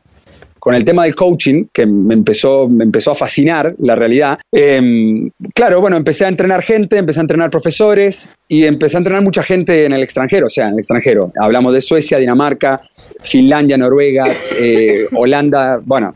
con 0.62 0.76
el 0.76 0.84
tema 0.84 1.02
del 1.02 1.16
coaching, 1.16 1.64
que 1.72 1.86
me 1.86 2.14
empezó, 2.14 2.68
me 2.68 2.84
empezó 2.84 3.10
a 3.10 3.14
fascinar 3.16 3.74
la 3.80 3.96
realidad, 3.96 4.38
em, 4.52 5.28
claro, 5.56 5.80
bueno, 5.80 5.96
empecé 5.96 6.24
a 6.24 6.28
entrenar 6.28 6.62
gente, 6.62 6.98
empecé 6.98 7.18
a 7.18 7.22
entrenar 7.22 7.50
profesores 7.50 8.30
y 8.46 8.64
empecé 8.64 8.96
a 8.96 8.98
entrenar 8.98 9.22
mucha 9.24 9.42
gente 9.42 9.86
en 9.86 9.92
el 9.92 10.04
extranjero, 10.04 10.46
o 10.46 10.48
sea, 10.48 10.68
en 10.68 10.74
el 10.74 10.78
extranjero. 10.78 11.32
Hablamos 11.40 11.74
de 11.74 11.80
Suecia, 11.80 12.16
Dinamarca, 12.18 12.80
Finlandia, 13.24 13.76
Noruega, 13.76 14.28
eh, 14.56 15.08
Holanda, 15.16 15.80
bueno, 15.84 16.14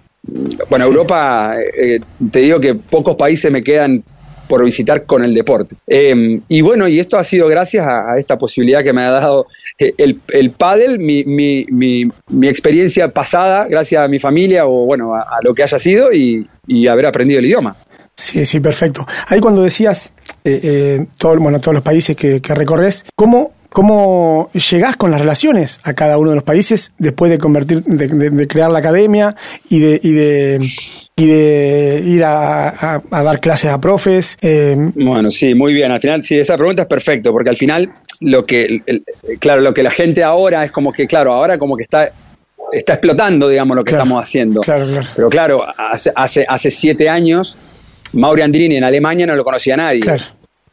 bueno, 0.70 0.84
Europa, 0.84 1.56
eh, 1.76 1.98
te 2.30 2.38
digo 2.38 2.60
que 2.60 2.76
pocos 2.76 3.16
países 3.16 3.50
me 3.50 3.64
quedan 3.64 4.04
por 4.48 4.64
visitar 4.64 5.04
con 5.04 5.24
el 5.24 5.34
deporte. 5.34 5.76
Em, 5.86 6.40
y 6.48 6.60
bueno, 6.60 6.88
y 6.88 6.98
esto 6.98 7.18
ha 7.18 7.24
sido 7.24 7.48
gracias 7.48 7.86
a, 7.86 8.16
esta 8.18 8.38
posibilidad 8.38 8.82
que 8.82 8.92
me 8.92 9.02
ha 9.02 9.10
dado 9.10 9.46
eh, 9.78 9.94
el, 9.98 10.20
el 10.28 10.50
pádel, 10.50 10.98
mi, 10.98 11.24
mi, 11.24 11.66
mi, 11.70 12.48
experiencia 12.48 13.08
pasada, 13.08 13.66
gracias 13.68 14.04
a 14.04 14.08
mi 14.08 14.18
familia 14.18 14.66
o 14.66 14.86
bueno, 14.86 15.14
a, 15.14 15.38
lo 15.42 15.54
que 15.54 15.62
haya 15.62 15.78
sido 15.78 16.12
y, 16.12 16.44
y, 16.66 16.86
haber 16.86 17.06
aprendido 17.06 17.40
el 17.40 17.46
idioma. 17.46 17.76
Sí, 18.14 18.46
sí, 18.46 18.60
perfecto. 18.60 19.06
Ahí 19.28 19.40
cuando 19.40 19.62
decías 19.62 20.12
eh, 20.44 20.60
eh, 20.62 21.06
todo, 21.18 21.36
bueno, 21.36 21.60
todos 21.60 21.74
los 21.74 21.82
países 21.82 22.16
que, 22.16 22.40
que 22.40 22.54
recorres, 22.54 23.04
¿cómo 23.14 23.52
¿Cómo 23.76 24.48
llegás 24.54 24.96
con 24.96 25.10
las 25.10 25.20
relaciones 25.20 25.80
a 25.82 25.92
cada 25.92 26.16
uno 26.16 26.30
de 26.30 26.36
los 26.36 26.44
países 26.44 26.94
después 26.96 27.30
de 27.30 27.36
convertir, 27.36 27.84
de, 27.84 28.48
crear 28.48 28.70
la 28.70 28.78
academia 28.78 29.36
de, 29.68 30.00
y 30.02 30.12
de, 30.12 30.66
y 31.18 31.26
de 31.26 32.02
ir 32.04 32.22
a, 32.24 33.00
dar 33.10 33.40
clases 33.40 33.70
a 33.70 33.80
profes? 33.80 34.36
Eh, 34.42 34.76
bueno, 34.94 35.30
sí, 35.30 35.54
muy 35.54 35.72
bien. 35.72 35.90
Al 35.90 36.00
final, 36.00 36.22
sí, 36.22 36.38
esa 36.38 36.56
pregunta 36.56 36.82
es 36.82 36.88
perfecto, 36.88 37.32
porque 37.32 37.48
al 37.48 37.56
final 37.56 37.90
lo 38.20 38.44
que, 38.44 38.82
claro, 39.38 39.62
lo 39.62 39.72
que 39.72 39.82
la 39.82 39.90
gente 39.90 40.22
ahora 40.22 40.64
es 40.64 40.70
como 40.70 40.92
que, 40.92 41.06
claro, 41.06 41.32
ahora 41.32 41.58
como 41.58 41.76
que 41.76 41.84
está 41.84 42.12
está 42.72 42.94
explotando, 42.94 43.48
digamos, 43.48 43.76
lo 43.76 43.84
que 43.84 43.92
estamos 43.92 44.22
haciendo. 44.22 44.60
Claro, 44.60 44.86
claro. 44.86 45.06
Pero 45.14 45.28
claro, 45.30 45.66
hace, 45.78 46.12
hace, 46.14 46.44
hace 46.48 46.70
siete 46.70 47.08
años, 47.08 47.56
Mauri 48.12 48.42
Andrini 48.42 48.76
en 48.76 48.84
Alemania 48.84 49.24
no 49.24 49.36
lo 49.36 49.44
conocía 49.44 49.76
nadie. 49.76 50.00
Claro 50.00 50.24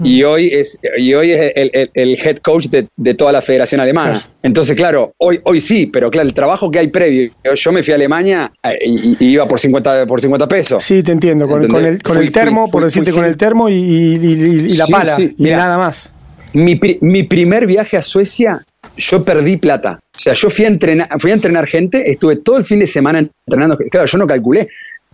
y 0.03 0.23
hoy 0.23 0.49
es, 0.51 0.79
y 0.97 1.13
hoy 1.13 1.31
es 1.31 1.53
el, 1.55 1.89
el, 1.93 2.19
head 2.19 2.37
coach 2.37 2.67
de, 2.67 2.87
de, 2.95 3.13
toda 3.13 3.31
la 3.31 3.41
Federación 3.41 3.81
Alemana. 3.81 4.21
Entonces, 4.41 4.75
claro, 4.75 5.13
hoy, 5.17 5.39
hoy 5.43 5.61
sí, 5.61 5.87
pero 5.87 6.09
claro, 6.11 6.27
el 6.27 6.33
trabajo 6.33 6.69
que 6.69 6.79
hay 6.79 6.87
previo. 6.87 7.31
Yo 7.55 7.71
me 7.71 7.83
fui 7.83 7.93
a 7.93 7.95
Alemania 7.95 8.51
eh, 8.63 8.77
y, 8.85 9.25
iba 9.25 9.47
por 9.47 9.59
50, 9.59 10.05
por 10.05 10.21
50 10.21 10.47
pesos. 10.47 10.83
Sí, 10.83 11.03
te 11.03 11.11
entiendo, 11.11 11.47
con, 11.47 11.67
con 11.67 11.85
el, 11.85 12.01
con 12.01 12.17
el 12.17 12.31
termo, 12.31 12.69
por 12.69 12.83
decirte 12.83 13.11
con 13.11 13.25
el 13.25 13.37
termo 13.37 13.69
y, 13.69 13.75
y 13.75 14.75
la 14.75 14.87
pala, 14.87 15.17
y 15.19 15.43
nada 15.43 15.77
más. 15.77 16.11
Mi, 16.53 16.79
mi 17.01 17.23
primer 17.23 17.65
viaje 17.65 17.97
a 17.97 18.01
Suecia, 18.01 18.63
yo 18.97 19.23
perdí 19.23 19.57
plata. 19.57 19.99
O 20.15 20.19
sea, 20.19 20.33
yo 20.33 20.49
fui 20.49 20.65
a 20.65 20.67
entrenar, 20.67 21.09
fui 21.19 21.31
a 21.31 21.33
entrenar 21.33 21.65
gente, 21.65 22.11
estuve 22.11 22.35
todo 22.37 22.57
el 22.57 22.65
fin 22.65 22.79
de 22.79 22.87
semana 22.87 23.19
entrenando. 23.19 23.77
Claro, 23.89 24.05
yo 24.05 24.17
no 24.17 24.27
calculé 24.27 24.67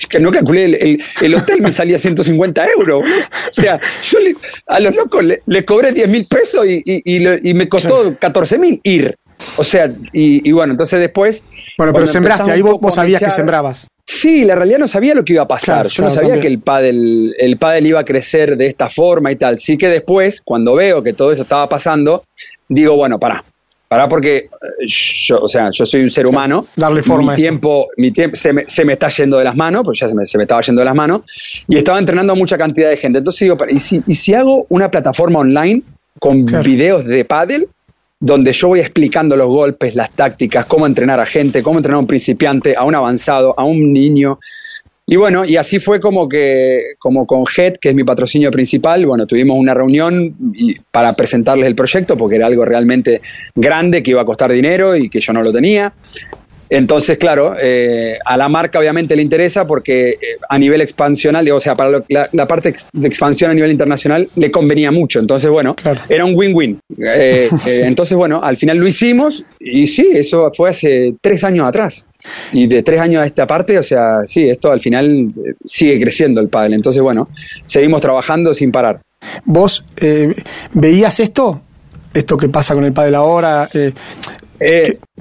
que 0.07 0.19
no 0.19 0.31
calculé, 0.31 0.65
el, 0.65 1.03
el, 1.21 1.35
hotel 1.35 1.61
me 1.61 1.71
salía 1.71 1.97
150 1.97 2.67
euros. 2.77 3.03
O 3.03 3.53
sea, 3.53 3.79
yo 4.03 4.19
a 4.67 4.79
los 4.79 4.95
locos 4.95 5.23
le, 5.23 5.65
cobré 5.65 5.91
10 5.91 6.09
mil 6.09 6.25
pesos 6.25 6.65
y, 6.65 6.81
y, 6.85 7.49
y, 7.49 7.53
me 7.53 7.67
costó 7.67 8.15
14 8.17 8.57
mil 8.57 8.79
ir. 8.83 9.15
O 9.57 9.63
sea, 9.63 9.91
y, 10.11 10.51
bueno, 10.51 10.73
entonces 10.73 10.99
después... 10.99 11.45
Bueno, 11.77 11.93
pero 11.93 12.05
sembraste, 12.05 12.51
ahí 12.51 12.61
vos, 12.61 12.93
sabías 12.93 13.21
que 13.21 13.31
sembrabas. 13.31 13.87
Sí, 14.05 14.43
la 14.43 14.55
realidad 14.55 14.79
no 14.79 14.87
sabía 14.87 15.13
lo 15.13 15.23
que 15.23 15.33
iba 15.33 15.43
a 15.43 15.47
pasar. 15.47 15.87
Yo 15.87 16.03
no 16.03 16.09
sabía 16.09 16.39
que 16.39 16.47
el 16.47 16.59
pádel, 16.59 17.35
el 17.37 17.57
pádel 17.57 17.87
iba 17.87 17.99
a 17.99 18.05
crecer 18.05 18.57
de 18.57 18.65
esta 18.65 18.89
forma 18.89 19.31
y 19.31 19.35
tal. 19.35 19.59
Sí 19.59 19.77
que 19.77 19.87
después, 19.87 20.41
cuando 20.41 20.75
veo 20.75 21.03
que 21.03 21.13
todo 21.13 21.31
eso 21.31 21.43
estaba 21.43 21.69
pasando, 21.69 22.23
digo, 22.67 22.95
bueno, 22.95 23.19
pará, 23.19 23.43
para 23.89 24.07
porque 24.07 24.37
eh, 24.37 24.47
yo, 24.85 25.39
o 25.39 25.47
sea, 25.47 25.71
yo 25.71 25.83
soy 25.83 26.03
un 26.03 26.11
ser 26.11 26.27
humano. 26.27 26.67
Darle 26.75 27.01
forma. 27.01 27.33
Mi 27.33 27.35
tiempo, 27.35 27.87
mi 27.97 28.11
tiempo 28.11 28.35
se 28.35 28.53
me, 28.53 28.65
se 28.67 28.85
me, 28.85 28.93
está 28.93 29.09
yendo 29.09 29.39
de 29.39 29.43
las 29.43 29.55
manos, 29.55 29.81
pues 29.83 29.99
ya 29.99 30.07
se 30.07 30.13
me, 30.13 30.25
se 30.25 30.37
me, 30.37 30.43
estaba 30.43 30.61
yendo 30.61 30.79
de 30.81 30.85
las 30.85 30.95
manos, 30.95 31.23
y 31.67 31.75
estaba 31.75 31.97
entrenando 31.97 32.33
a 32.33 32.35
mucha 32.35 32.57
cantidad 32.57 32.89
de 32.89 32.97
gente. 32.97 33.17
Entonces 33.17 33.41
digo, 33.41 33.57
¿y 33.67 33.79
si, 33.79 34.03
y 34.05 34.13
si 34.13 34.35
hago 34.35 34.67
una 34.69 34.91
plataforma 34.91 35.39
online 35.39 35.81
con 36.19 36.45
videos 36.45 37.03
de 37.03 37.25
pádel, 37.25 37.67
donde 38.19 38.51
yo 38.51 38.67
voy 38.67 38.81
explicando 38.81 39.35
los 39.35 39.47
golpes, 39.47 39.95
las 39.95 40.11
tácticas, 40.11 40.65
cómo 40.65 40.85
entrenar 40.85 41.19
a 41.19 41.25
gente, 41.25 41.63
cómo 41.63 41.79
entrenar 41.79 41.95
a 41.97 42.01
un 42.01 42.07
principiante, 42.07 42.75
a 42.75 42.83
un 42.83 42.93
avanzado, 42.93 43.55
a 43.57 43.63
un 43.63 43.91
niño, 43.91 44.39
y 45.09 45.15
bueno, 45.15 45.43
y 45.43 45.57
así 45.57 45.79
fue 45.79 45.99
como 45.99 46.29
que, 46.29 46.93
como 46.99 47.25
con 47.25 47.43
Head, 47.55 47.77
que 47.81 47.89
es 47.89 47.95
mi 47.95 48.03
patrocinio 48.03 48.51
principal, 48.51 49.05
bueno, 49.05 49.25
tuvimos 49.25 49.57
una 49.57 49.73
reunión 49.73 50.35
para 50.91 51.13
presentarles 51.13 51.67
el 51.67 51.75
proyecto, 51.75 52.15
porque 52.15 52.35
era 52.35 52.45
algo 52.45 52.63
realmente 52.63 53.21
grande, 53.55 54.03
que 54.03 54.11
iba 54.11 54.21
a 54.21 54.25
costar 54.25 54.51
dinero 54.51 54.95
y 54.95 55.09
que 55.09 55.19
yo 55.19 55.33
no 55.33 55.41
lo 55.41 55.51
tenía. 55.51 55.93
Entonces, 56.69 57.17
claro, 57.17 57.55
eh, 57.59 58.19
a 58.23 58.37
la 58.37 58.47
marca 58.47 58.77
obviamente 58.77 59.15
le 59.15 59.23
interesa 59.23 59.65
porque 59.65 60.09
eh, 60.09 60.17
a 60.47 60.59
nivel 60.59 60.81
expansional, 60.81 61.49
o 61.51 61.59
sea, 61.59 61.75
para 61.75 62.03
la, 62.07 62.47
parte 62.47 62.75
de 62.93 63.07
expansión 63.07 63.49
a 63.49 63.53
nivel 63.55 63.71
internacional 63.71 64.29
le 64.35 64.51
convenía 64.51 64.91
mucho. 64.91 65.19
Entonces, 65.19 65.49
bueno, 65.49 65.75
era 66.07 66.25
un 66.25 66.35
win-win. 66.35 66.79
Eh, 66.99 67.49
entonces, 67.83 68.15
bueno, 68.15 68.41
al 68.43 68.55
final 68.55 68.77
lo 68.77 68.87
hicimos 68.87 69.45
y 69.59 69.87
sí, 69.87 70.09
eso 70.13 70.51
fue 70.55 70.69
hace 70.69 71.15
tres 71.19 71.43
años 71.43 71.67
atrás. 71.67 72.05
Y 72.51 72.67
de 72.67 72.83
tres 72.83 72.99
años 72.99 73.23
a 73.23 73.25
esta 73.25 73.47
parte, 73.47 73.79
o 73.79 73.83
sea, 73.83 74.21
sí, 74.25 74.47
esto 74.47 74.71
al 74.71 74.79
final 74.79 75.33
sigue 75.65 75.99
creciendo 75.99 76.39
el 76.39 76.49
pádel. 76.49 76.75
Entonces, 76.75 77.01
bueno, 77.01 77.29
seguimos 77.65 77.99
trabajando 77.99 78.53
sin 78.53 78.71
parar. 78.71 79.01
¿Vos 79.45 79.83
veías 80.73 81.19
esto? 81.19 81.61
¿Esto 82.13 82.37
que 82.37 82.49
pasa 82.49 82.75
con 82.75 82.85
el 82.85 82.93
pádel 82.93 83.15
ahora? 83.15 83.67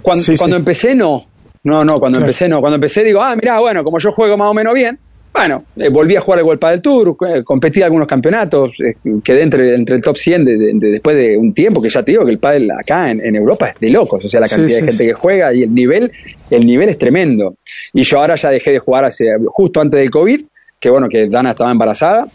cuando 0.02 0.56
empecé, 0.56 0.94
no 0.94 1.27
no, 1.68 1.84
no, 1.84 2.00
cuando 2.00 2.18
empecé 2.18 2.48
no. 2.48 2.60
Cuando 2.60 2.76
empecé 2.76 3.04
digo, 3.04 3.20
ah, 3.22 3.36
mira, 3.36 3.60
bueno, 3.60 3.84
como 3.84 3.98
yo 3.98 4.10
juego 4.10 4.36
más 4.36 4.50
o 4.50 4.54
menos 4.54 4.74
bien, 4.74 4.98
bueno, 5.32 5.64
eh, 5.76 5.88
volví 5.88 6.16
a 6.16 6.20
jugar 6.20 6.40
el 6.40 6.44
Golpa 6.44 6.70
del 6.70 6.82
Tour, 6.82 7.16
eh, 7.28 7.44
competí 7.44 7.82
algunos 7.82 8.08
campeonatos, 8.08 8.80
eh, 8.80 8.96
quedé 9.22 9.42
entre, 9.42 9.74
entre 9.74 9.96
el 9.96 10.02
top 10.02 10.16
100 10.16 10.80
después 10.80 11.16
de 11.16 11.36
un 11.36 11.52
tiempo, 11.54 11.80
que 11.80 11.90
ya 11.90 12.02
te 12.02 12.10
digo 12.10 12.24
que 12.24 12.32
el 12.32 12.38
pádel 12.38 12.70
acá 12.70 13.10
en, 13.10 13.36
Europa 13.36 13.68
es 13.68 13.78
de 13.78 13.90
locos, 13.90 14.24
o 14.24 14.28
sea, 14.28 14.40
la 14.40 14.48
cantidad 14.48 14.80
de 14.80 14.86
gente 14.86 15.06
que 15.06 15.12
juega 15.12 15.54
y 15.54 15.62
el 15.62 15.72
nivel, 15.72 16.10
el 16.50 16.66
nivel 16.66 16.88
es 16.88 16.98
tremendo. 16.98 17.54
Y 17.92 18.02
yo 18.02 18.18
ahora 18.18 18.34
ya 18.34 18.50
dejé 18.50 18.72
de 18.72 18.78
jugar 18.80 19.04
hace, 19.04 19.26
justo 19.46 19.80
antes 19.80 20.00
del 20.00 20.10
COVID, 20.10 20.40
que 20.80 20.90
bueno, 20.90 21.08
que 21.08 21.28
Dana 21.28 21.50
estaba 21.50 21.70
embarazada, 21.70 22.26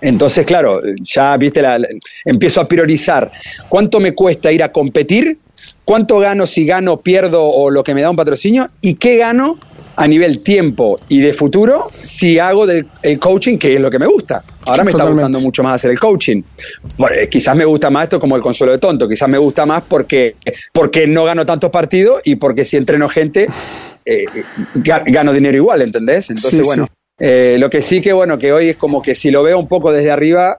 entonces, 0.00 0.46
claro, 0.46 0.80
ya 1.02 1.36
viste, 1.36 1.60
la, 1.60 1.78
empiezo 2.24 2.60
a 2.60 2.68
priorizar 2.68 3.30
cuánto 3.68 3.98
me 3.98 4.14
cuesta 4.14 4.52
ir 4.52 4.62
a 4.62 4.70
competir 4.70 5.38
cuánto 5.88 6.18
gano 6.18 6.46
si 6.46 6.66
gano, 6.66 6.98
pierdo 6.98 7.42
o 7.42 7.70
lo 7.70 7.82
que 7.82 7.94
me 7.94 8.02
da 8.02 8.10
un 8.10 8.16
patrocinio 8.16 8.68
y 8.82 8.96
qué 8.96 9.16
gano 9.16 9.58
a 9.96 10.06
nivel 10.06 10.40
tiempo 10.40 10.98
y 11.08 11.20
de 11.20 11.32
futuro 11.32 11.90
si 12.02 12.38
hago 12.38 12.66
del, 12.66 12.86
el 13.00 13.18
coaching, 13.18 13.56
que 13.56 13.74
es 13.74 13.80
lo 13.80 13.90
que 13.90 13.98
me 13.98 14.06
gusta. 14.06 14.42
Ahora 14.66 14.84
me 14.84 14.90
está 14.90 15.08
gustando 15.08 15.40
mucho 15.40 15.62
más 15.62 15.76
hacer 15.76 15.92
el 15.92 15.98
coaching. 15.98 16.42
Bueno, 16.98 17.16
eh, 17.16 17.30
quizás 17.30 17.56
me 17.56 17.64
gusta 17.64 17.88
más 17.88 18.04
esto 18.04 18.20
como 18.20 18.36
el 18.36 18.42
consuelo 18.42 18.74
de 18.74 18.78
tonto, 18.78 19.08
quizás 19.08 19.30
me 19.30 19.38
gusta 19.38 19.64
más 19.64 19.82
porque, 19.88 20.36
porque 20.74 21.06
no 21.06 21.24
gano 21.24 21.46
tantos 21.46 21.70
partidos 21.70 22.20
y 22.22 22.36
porque 22.36 22.66
si 22.66 22.76
entreno 22.76 23.08
gente, 23.08 23.46
eh, 24.04 24.26
gano 24.74 25.32
dinero 25.32 25.56
igual, 25.56 25.80
¿entendés? 25.80 26.28
Entonces, 26.28 26.66
bueno, 26.66 26.86
eh, 27.18 27.56
lo 27.58 27.68
que 27.68 27.82
sí 27.82 28.00
que, 28.00 28.12
bueno, 28.12 28.38
que 28.38 28.52
hoy 28.52 28.68
es 28.68 28.76
como 28.76 29.02
que 29.02 29.14
si 29.14 29.30
lo 29.30 29.42
veo 29.42 29.58
un 29.58 29.66
poco 29.66 29.90
desde 29.90 30.10
arriba, 30.10 30.58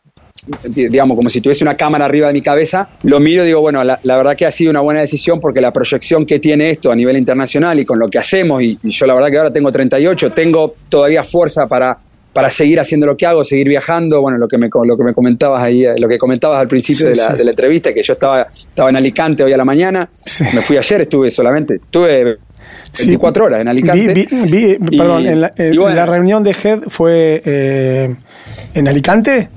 digamos, 0.64 1.16
como 1.16 1.30
si 1.30 1.42
tuviese 1.42 1.64
una 1.64 1.76
cámara 1.76 2.06
arriba 2.06 2.28
de 2.28 2.34
mi 2.34 2.42
cabeza, 2.42 2.90
lo 3.04 3.20
miro 3.20 3.44
y 3.44 3.48
digo, 3.48 3.62
bueno, 3.62 3.84
la, 3.84 4.00
verdad 4.04 4.36
que 4.36 4.46
ha 4.46 4.52
sido 4.52 4.72
una 4.72 4.82
buena 4.82 5.02
decisión 5.02 5.40
porque 5.40 5.62
la 5.62 5.72
proyección 5.72 6.26
que 6.26 6.40
tiene 6.40 6.70
esto 6.70 6.92
a 6.92 6.96
nivel 6.96 7.18
internacional 7.18 7.80
y 7.80 7.86
con 7.86 8.00
lo 8.00 8.08
que 8.08 8.20
hacemos, 8.20 8.62
y, 8.62 8.78
yo 8.84 9.06
la 9.06 9.14
verdad 9.14 9.30
que 9.30 9.38
ahora 9.38 9.52
tengo 9.52 9.72
38, 9.72 10.32
tengo 10.32 10.74
todavía 10.90 11.24
fuerza 11.24 11.68
para, 11.68 11.98
para 12.34 12.50
seguir 12.50 12.80
haciendo 12.80 13.06
lo 13.06 13.18
que 13.18 13.26
hago, 13.26 13.44
seguir 13.44 13.68
viajando, 13.68 14.22
bueno, 14.22 14.38
lo 14.38 14.48
que 14.48 14.58
me, 14.58 14.68
lo 14.86 14.98
que 14.98 15.04
me 15.04 15.14
comentabas 15.14 15.62
ahí, 15.62 15.86
lo 15.98 16.08
que 16.08 16.18
comentabas 16.18 16.60
al 16.60 16.68
principio 16.68 17.08
de, 17.08 17.16
la, 17.16 17.34
de, 17.36 17.44
la, 17.44 17.52
entrevista, 17.52 17.94
que 17.94 18.04
yo 18.04 18.14
estaba, 18.14 18.48
estaba 18.70 18.90
en 18.90 18.96
Alicante 18.96 19.44
hoy 19.44 19.54
a 19.54 19.58
la 19.58 19.66
mañana, 19.66 20.10
me 20.54 20.62
fui 20.62 20.78
ayer, 20.78 21.02
estuve 21.02 21.30
solamente, 21.30 21.76
estuve 21.76 22.38
24 22.98 23.46
horas 23.46 23.62
en 23.62 23.68
Alicante. 23.68 24.28
perdón, 24.98 25.28
en 25.28 25.42
la, 25.42 26.06
reunión 26.06 26.44
de 26.44 26.52
HED 26.52 26.84
fue 26.88 27.42
eh, 27.46 28.16
en 28.74 28.88
Alicante. 28.88 29.50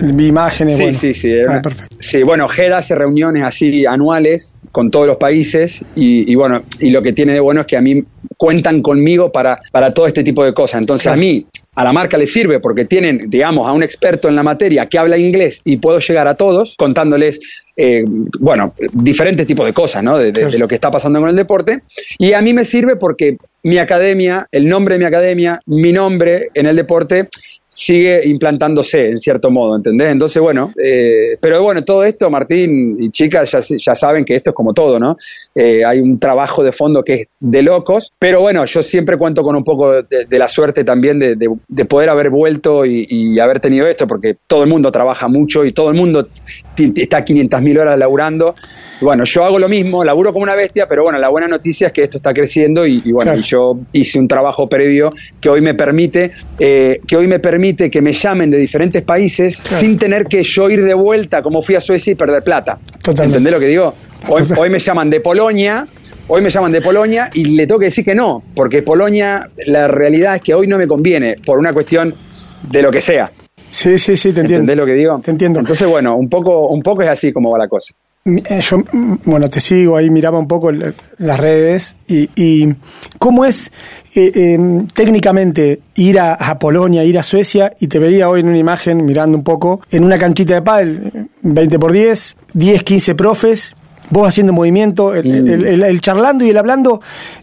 Imágenes. 0.00 0.76
Sí, 0.76 0.94
sí, 0.94 1.14
sí. 1.14 1.32
Ah, 1.48 1.62
sí, 1.98 2.22
bueno, 2.22 2.46
GED 2.48 2.72
hace 2.72 2.94
reuniones 2.94 3.44
así 3.44 3.84
anuales 3.86 4.56
con 4.70 4.90
todos 4.90 5.06
los 5.06 5.16
países 5.16 5.82
y, 5.94 6.34
bueno, 6.34 6.62
y 6.80 6.90
lo 6.90 7.02
que 7.02 7.12
tiene 7.12 7.32
de 7.32 7.40
bueno 7.40 7.62
es 7.62 7.66
que 7.66 7.76
a 7.76 7.80
mí 7.80 8.02
cuentan 8.36 8.82
conmigo 8.82 9.32
para, 9.32 9.60
para 9.72 9.92
todo 9.92 10.06
este 10.06 10.22
tipo 10.22 10.44
de 10.44 10.54
cosas. 10.54 10.80
Entonces 10.80 11.08
a 11.08 11.16
mí, 11.16 11.46
a 11.74 11.84
la 11.84 11.92
marca 11.92 12.16
le 12.16 12.26
sirve 12.26 12.60
porque 12.60 12.84
tienen, 12.84 13.28
digamos, 13.28 13.66
a 13.68 13.72
un 13.72 13.82
experto 13.82 14.28
en 14.28 14.36
la 14.36 14.42
materia 14.42 14.86
que 14.86 14.98
habla 14.98 15.18
inglés 15.18 15.62
y 15.64 15.78
puedo 15.78 15.98
llegar 15.98 16.28
a 16.28 16.34
todos 16.34 16.76
contándoles 16.76 17.40
eh, 17.76 18.04
bueno, 18.40 18.74
diferentes 18.92 19.46
tipos 19.46 19.64
de 19.64 19.72
cosas, 19.72 20.02
¿no? 20.02 20.18
De, 20.18 20.32
de, 20.32 20.58
lo 20.58 20.66
que 20.66 20.74
está 20.74 20.90
pasando 20.90 21.20
con 21.20 21.28
el 21.28 21.36
deporte. 21.36 21.82
Y 22.18 22.32
a 22.32 22.40
mí 22.40 22.52
me 22.52 22.64
sirve 22.64 22.96
porque 22.96 23.36
mi 23.62 23.78
academia, 23.78 24.48
el 24.50 24.68
nombre 24.68 24.96
de 24.96 24.98
mi 24.98 25.04
academia, 25.04 25.60
mi 25.66 25.92
nombre 25.92 26.48
en 26.54 26.66
el 26.66 26.74
deporte 26.74 27.28
sigue 27.68 28.26
implantándose 28.26 29.10
en 29.10 29.18
cierto 29.18 29.50
modo, 29.50 29.76
¿entendés? 29.76 30.10
Entonces, 30.10 30.42
bueno, 30.42 30.72
eh, 30.82 31.36
pero 31.40 31.62
bueno, 31.62 31.84
todo 31.84 32.02
esto, 32.02 32.30
Martín 32.30 32.96
y 32.98 33.10
chicas, 33.10 33.50
ya, 33.50 33.60
ya 33.60 33.94
saben 33.94 34.24
que 34.24 34.34
esto 34.34 34.50
es 34.50 34.56
como 34.56 34.72
todo, 34.72 34.98
¿no? 34.98 35.16
Eh, 35.54 35.84
hay 35.84 36.00
un 36.00 36.18
trabajo 36.18 36.64
de 36.64 36.72
fondo 36.72 37.02
que 37.02 37.14
es 37.14 37.28
de 37.40 37.62
locos, 37.62 38.12
pero 38.18 38.40
bueno, 38.40 38.64
yo 38.64 38.82
siempre 38.82 39.18
cuento 39.18 39.42
con 39.42 39.54
un 39.54 39.64
poco 39.64 40.02
de, 40.02 40.26
la 40.38 40.48
suerte 40.48 40.82
también 40.82 41.18
de, 41.18 41.36
de, 41.36 41.84
poder 41.84 42.08
haber 42.10 42.30
vuelto 42.30 42.86
y, 42.86 43.06
y, 43.08 43.38
haber 43.38 43.60
tenido 43.60 43.86
esto, 43.86 44.06
porque 44.06 44.36
todo 44.46 44.62
el 44.62 44.68
mundo 44.68 44.90
trabaja 44.90 45.28
mucho 45.28 45.64
y 45.64 45.72
todo 45.72 45.90
el 45.90 45.96
mundo 45.96 46.28
está 46.76 47.24
500.000 47.24 47.80
horas 47.80 47.98
laburando 47.98 48.54
bueno, 49.00 49.24
yo 49.24 49.44
hago 49.44 49.58
lo 49.58 49.68
mismo, 49.68 50.04
laburo 50.04 50.32
como 50.32 50.42
una 50.42 50.54
bestia, 50.54 50.86
pero 50.88 51.04
bueno, 51.04 51.18
la 51.18 51.28
buena 51.28 51.46
noticia 51.46 51.88
es 51.88 51.92
que 51.92 52.04
esto 52.04 52.18
está 52.18 52.32
creciendo 52.32 52.86
y, 52.86 53.00
bueno, 53.12 53.34
yo 53.36 53.78
hice 53.92 54.18
un 54.18 54.26
trabajo 54.26 54.68
previo 54.68 55.10
que 55.40 55.48
hoy 55.48 55.60
me 55.60 55.74
permite, 55.74 56.32
eh, 56.58 57.00
que 57.06 57.16
hoy 57.16 57.28
me 57.28 57.38
permite 57.38 57.90
que 57.90 58.02
me 58.02 58.12
llamen 58.12 58.50
de 58.50 58.58
diferentes 58.58 59.02
países 59.02 59.56
sin 59.56 59.98
tener 59.98 60.26
que 60.26 60.42
yo 60.42 60.68
ir 60.70 60.84
de 60.84 60.94
vuelta 60.94 61.42
como 61.42 61.62
fui 61.62 61.74
a 61.74 61.80
Suecia 61.80 62.12
y 62.12 62.14
perder 62.14 62.42
plata. 62.42 62.78
¿Entendés 63.06 63.52
lo 63.52 63.60
que 63.60 63.66
digo? 63.66 63.94
Hoy, 64.28 64.42
hoy 64.56 64.70
me 64.70 64.78
llaman 64.78 65.10
de 65.10 65.20
Polonia, 65.20 65.86
hoy 66.26 66.42
me 66.42 66.50
llaman 66.50 66.72
de 66.72 66.80
Polonia 66.80 67.30
y 67.32 67.44
le 67.44 67.66
tengo 67.66 67.78
que 67.78 67.86
decir 67.86 68.04
que 68.04 68.14
no, 68.14 68.42
porque 68.54 68.82
Polonia, 68.82 69.48
la 69.66 69.88
realidad 69.88 70.36
es 70.36 70.42
que 70.42 70.54
hoy 70.54 70.66
no 70.66 70.76
me 70.76 70.86
conviene 70.86 71.36
por 71.44 71.58
una 71.58 71.72
cuestión 71.72 72.14
de 72.68 72.82
lo 72.82 72.90
que 72.90 73.00
sea. 73.00 73.30
Sí, 73.70 73.98
sí, 73.98 74.16
sí, 74.16 74.32
te 74.32 74.40
entiendo. 74.40 74.62
¿Entendés 74.62 74.76
lo 74.76 74.86
que 74.86 74.94
digo? 74.94 75.20
Te 75.22 75.30
entiendo. 75.30 75.60
Entonces, 75.60 75.86
bueno, 75.86 76.16
un 76.16 76.28
poco, 76.28 76.68
un 76.68 76.82
poco 76.82 77.02
es 77.02 77.08
así 77.08 77.32
como 77.32 77.50
va 77.50 77.58
la 77.58 77.68
cosa. 77.68 77.94
Eh, 78.24 78.60
yo, 78.60 78.78
mm, 78.78 79.14
bueno, 79.24 79.48
te 79.48 79.60
sigo 79.60 79.96
ahí, 79.96 80.10
miraba 80.10 80.38
un 80.38 80.48
poco 80.48 80.70
las 80.72 81.40
redes 81.40 81.96
y, 82.06 82.74
cómo 83.18 83.44
es 83.44 83.70
eh, 84.14 84.54
em, 84.54 84.86
técnicamente 84.88 85.80
ir 85.94 86.18
a, 86.18 86.58
Polonia, 86.58 87.04
ir 87.04 87.18
a 87.18 87.22
Suecia 87.22 87.72
y 87.80 87.86
te 87.86 87.98
veía 87.98 88.28
hoy 88.28 88.40
en 88.40 88.48
una 88.48 88.58
imagen 88.58 89.04
mirando 89.04 89.38
un 89.38 89.44
poco 89.44 89.80
en 89.90 90.04
una 90.04 90.18
canchita 90.18 90.54
de 90.54 90.62
pádel, 90.62 91.28
20 91.42 91.78
por 91.78 91.92
10, 91.92 92.36
10, 92.54 92.82
15 92.82 93.14
profes, 93.14 93.74
vos 94.10 94.28
haciendo 94.28 94.52
movimiento, 94.52 95.14
el, 95.14 96.00
charlando 96.00 96.44
y 96.44 96.50
el 96.50 96.56
hablando 96.56 97.00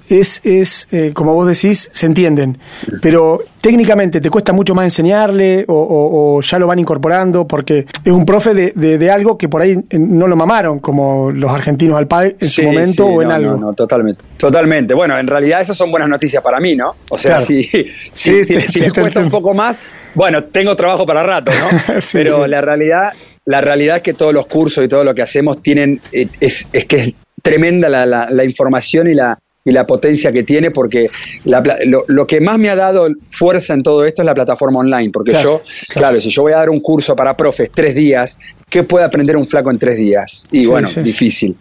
es, 0.09 0.41
es 0.45 0.87
eh, 0.91 1.11
como 1.13 1.33
vos 1.33 1.47
decís, 1.47 1.89
se 1.91 2.05
entienden. 2.05 2.57
Pero 3.01 3.41
técnicamente 3.61 4.21
te 4.21 4.29
cuesta 4.29 4.53
mucho 4.53 4.75
más 4.75 4.85
enseñarle 4.85 5.65
o, 5.67 6.39
ya 6.41 6.59
lo 6.59 6.67
van 6.67 6.79
incorporando 6.79 7.47
porque 7.47 7.85
es 8.03 8.11
un 8.11 8.25
profe 8.25 8.53
de, 8.53 8.97
de, 8.97 9.11
algo 9.11 9.37
que 9.37 9.49
por 9.49 9.61
ahí 9.61 9.77
no 9.91 10.27
lo 10.27 10.35
mamaron, 10.35 10.79
como 10.79 11.31
los 11.31 11.49
argentinos 11.51 11.97
al 11.97 12.07
padre 12.07 12.35
en 12.39 12.49
su 12.49 12.63
momento 12.63 13.05
o 13.05 13.21
en 13.21 13.31
algo. 13.31 13.57
No, 13.57 13.73
totalmente. 13.73 14.23
Totalmente. 14.37 14.93
Bueno, 14.93 15.17
en 15.17 15.27
realidad 15.27 15.61
esas 15.61 15.77
son 15.77 15.91
buenas 15.91 16.09
noticias 16.09 16.43
para 16.43 16.59
mí, 16.59 16.75
¿no? 16.75 16.95
O 17.09 17.17
sea, 17.17 17.39
si, 17.41 17.63
si, 17.63 18.43
si, 18.43 18.79
les 18.79 18.93
cuesta 18.93 19.19
un 19.19 19.29
poco 19.29 19.53
más, 19.53 19.77
bueno, 20.13 20.45
tengo 20.45 20.75
trabajo 20.75 21.05
para 21.05 21.23
rato, 21.23 21.51
¿no? 21.51 21.95
Pero 22.13 22.47
la 22.47 22.61
realidad 22.61 23.13
la 23.45 23.61
realidad 23.61 23.97
es 23.97 24.01
que 24.01 24.13
todos 24.13 24.33
los 24.33 24.47
cursos 24.47 24.83
y 24.83 24.87
todo 24.87 25.03
lo 25.03 25.13
que 25.13 25.21
hacemos 25.21 25.61
tienen, 25.61 26.01
eh, 26.11 26.27
es, 26.39 26.67
es 26.73 26.85
que 26.85 26.95
es 26.97 27.13
tremenda 27.41 27.89
la, 27.89 28.05
la, 28.05 28.43
información 28.43 29.07
y 29.07 29.13
la, 29.13 29.37
y 29.63 29.71
la 29.71 29.85
potencia 29.85 30.31
que 30.31 30.43
tiene, 30.43 30.71
porque 30.71 31.11
lo, 31.45 32.25
que 32.25 32.41
más 32.41 32.57
me 32.57 32.69
ha 32.69 32.75
dado 32.75 33.07
fuerza 33.29 33.75
en 33.75 33.83
todo 33.83 34.03
esto 34.03 34.23
es 34.23 34.25
la 34.25 34.33
plataforma 34.33 34.79
online, 34.79 35.11
porque 35.11 35.33
yo, 35.41 35.61
claro. 35.89 36.19
si 36.19 36.31
yo 36.31 36.41
voy 36.41 36.53
a 36.53 36.57
dar 36.57 36.71
un 36.71 36.79
curso 36.79 37.15
para 37.15 37.37
profes 37.37 37.69
tres 37.71 37.93
días, 37.93 38.39
¿qué 38.67 38.81
puede 38.81 39.05
aprender 39.05 39.37
un 39.37 39.45
flaco 39.45 39.69
en 39.69 39.77
tres 39.77 39.95
días? 39.95 40.43
Y 40.51 40.65
bueno, 40.65 40.87
difícil. 41.03 41.55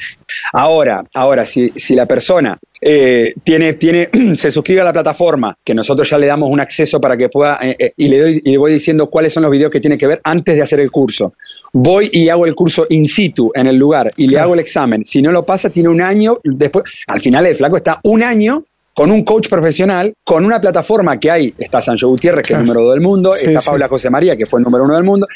Ahora, 0.54 1.04
ahora, 1.12 1.44
si, 1.44 1.70
si 1.76 1.94
la 1.94 2.06
persona 2.06 2.58
eh, 2.86 3.32
tiene, 3.42 3.72
tiene, 3.72 4.10
se 4.36 4.50
suscribe 4.50 4.82
a 4.82 4.84
la 4.84 4.92
plataforma, 4.92 5.56
que 5.64 5.74
nosotros 5.74 6.08
ya 6.10 6.18
le 6.18 6.26
damos 6.26 6.50
un 6.50 6.60
acceso 6.60 7.00
para 7.00 7.16
que 7.16 7.30
pueda, 7.30 7.58
eh, 7.62 7.74
eh, 7.78 7.92
y, 7.96 8.08
le 8.08 8.20
doy, 8.20 8.40
y 8.44 8.50
le 8.50 8.58
voy 8.58 8.72
diciendo 8.74 9.08
cuáles 9.08 9.32
son 9.32 9.42
los 9.42 9.50
videos 9.50 9.70
que 9.70 9.80
tiene 9.80 9.96
que 9.96 10.06
ver 10.06 10.20
antes 10.22 10.54
de 10.54 10.60
hacer 10.60 10.80
el 10.80 10.90
curso. 10.90 11.32
Voy 11.72 12.10
y 12.12 12.28
hago 12.28 12.44
el 12.44 12.54
curso 12.54 12.86
in 12.90 13.06
situ, 13.06 13.50
en 13.54 13.68
el 13.68 13.76
lugar, 13.76 14.10
y 14.18 14.28
le 14.28 14.38
hago 14.38 14.52
el 14.52 14.60
examen. 14.60 15.02
Si 15.02 15.22
no 15.22 15.32
lo 15.32 15.46
pasa, 15.46 15.70
tiene 15.70 15.88
un 15.88 16.02
año, 16.02 16.40
después, 16.44 16.84
al 17.06 17.20
final 17.20 17.46
el 17.46 17.56
flaco 17.56 17.78
está 17.78 18.00
un 18.04 18.22
año 18.22 18.62
con 18.92 19.10
un 19.10 19.24
coach 19.24 19.48
profesional, 19.48 20.12
con 20.22 20.44
una 20.44 20.60
plataforma 20.60 21.18
que 21.18 21.30
hay, 21.30 21.54
está 21.56 21.80
Sancho 21.80 22.08
Gutiérrez, 22.08 22.46
que 22.46 22.52
es 22.52 22.58
el 22.58 22.66
número 22.66 22.84
dos 22.84 22.92
del 22.92 23.00
mundo, 23.00 23.34
está 23.34 23.60
Paula 23.64 23.88
José 23.88 24.10
María, 24.10 24.36
que 24.36 24.44
fue 24.44 24.60
el 24.60 24.64
número 24.64 24.84
uno 24.84 24.94
del 24.94 25.04
mundo, 25.04 25.26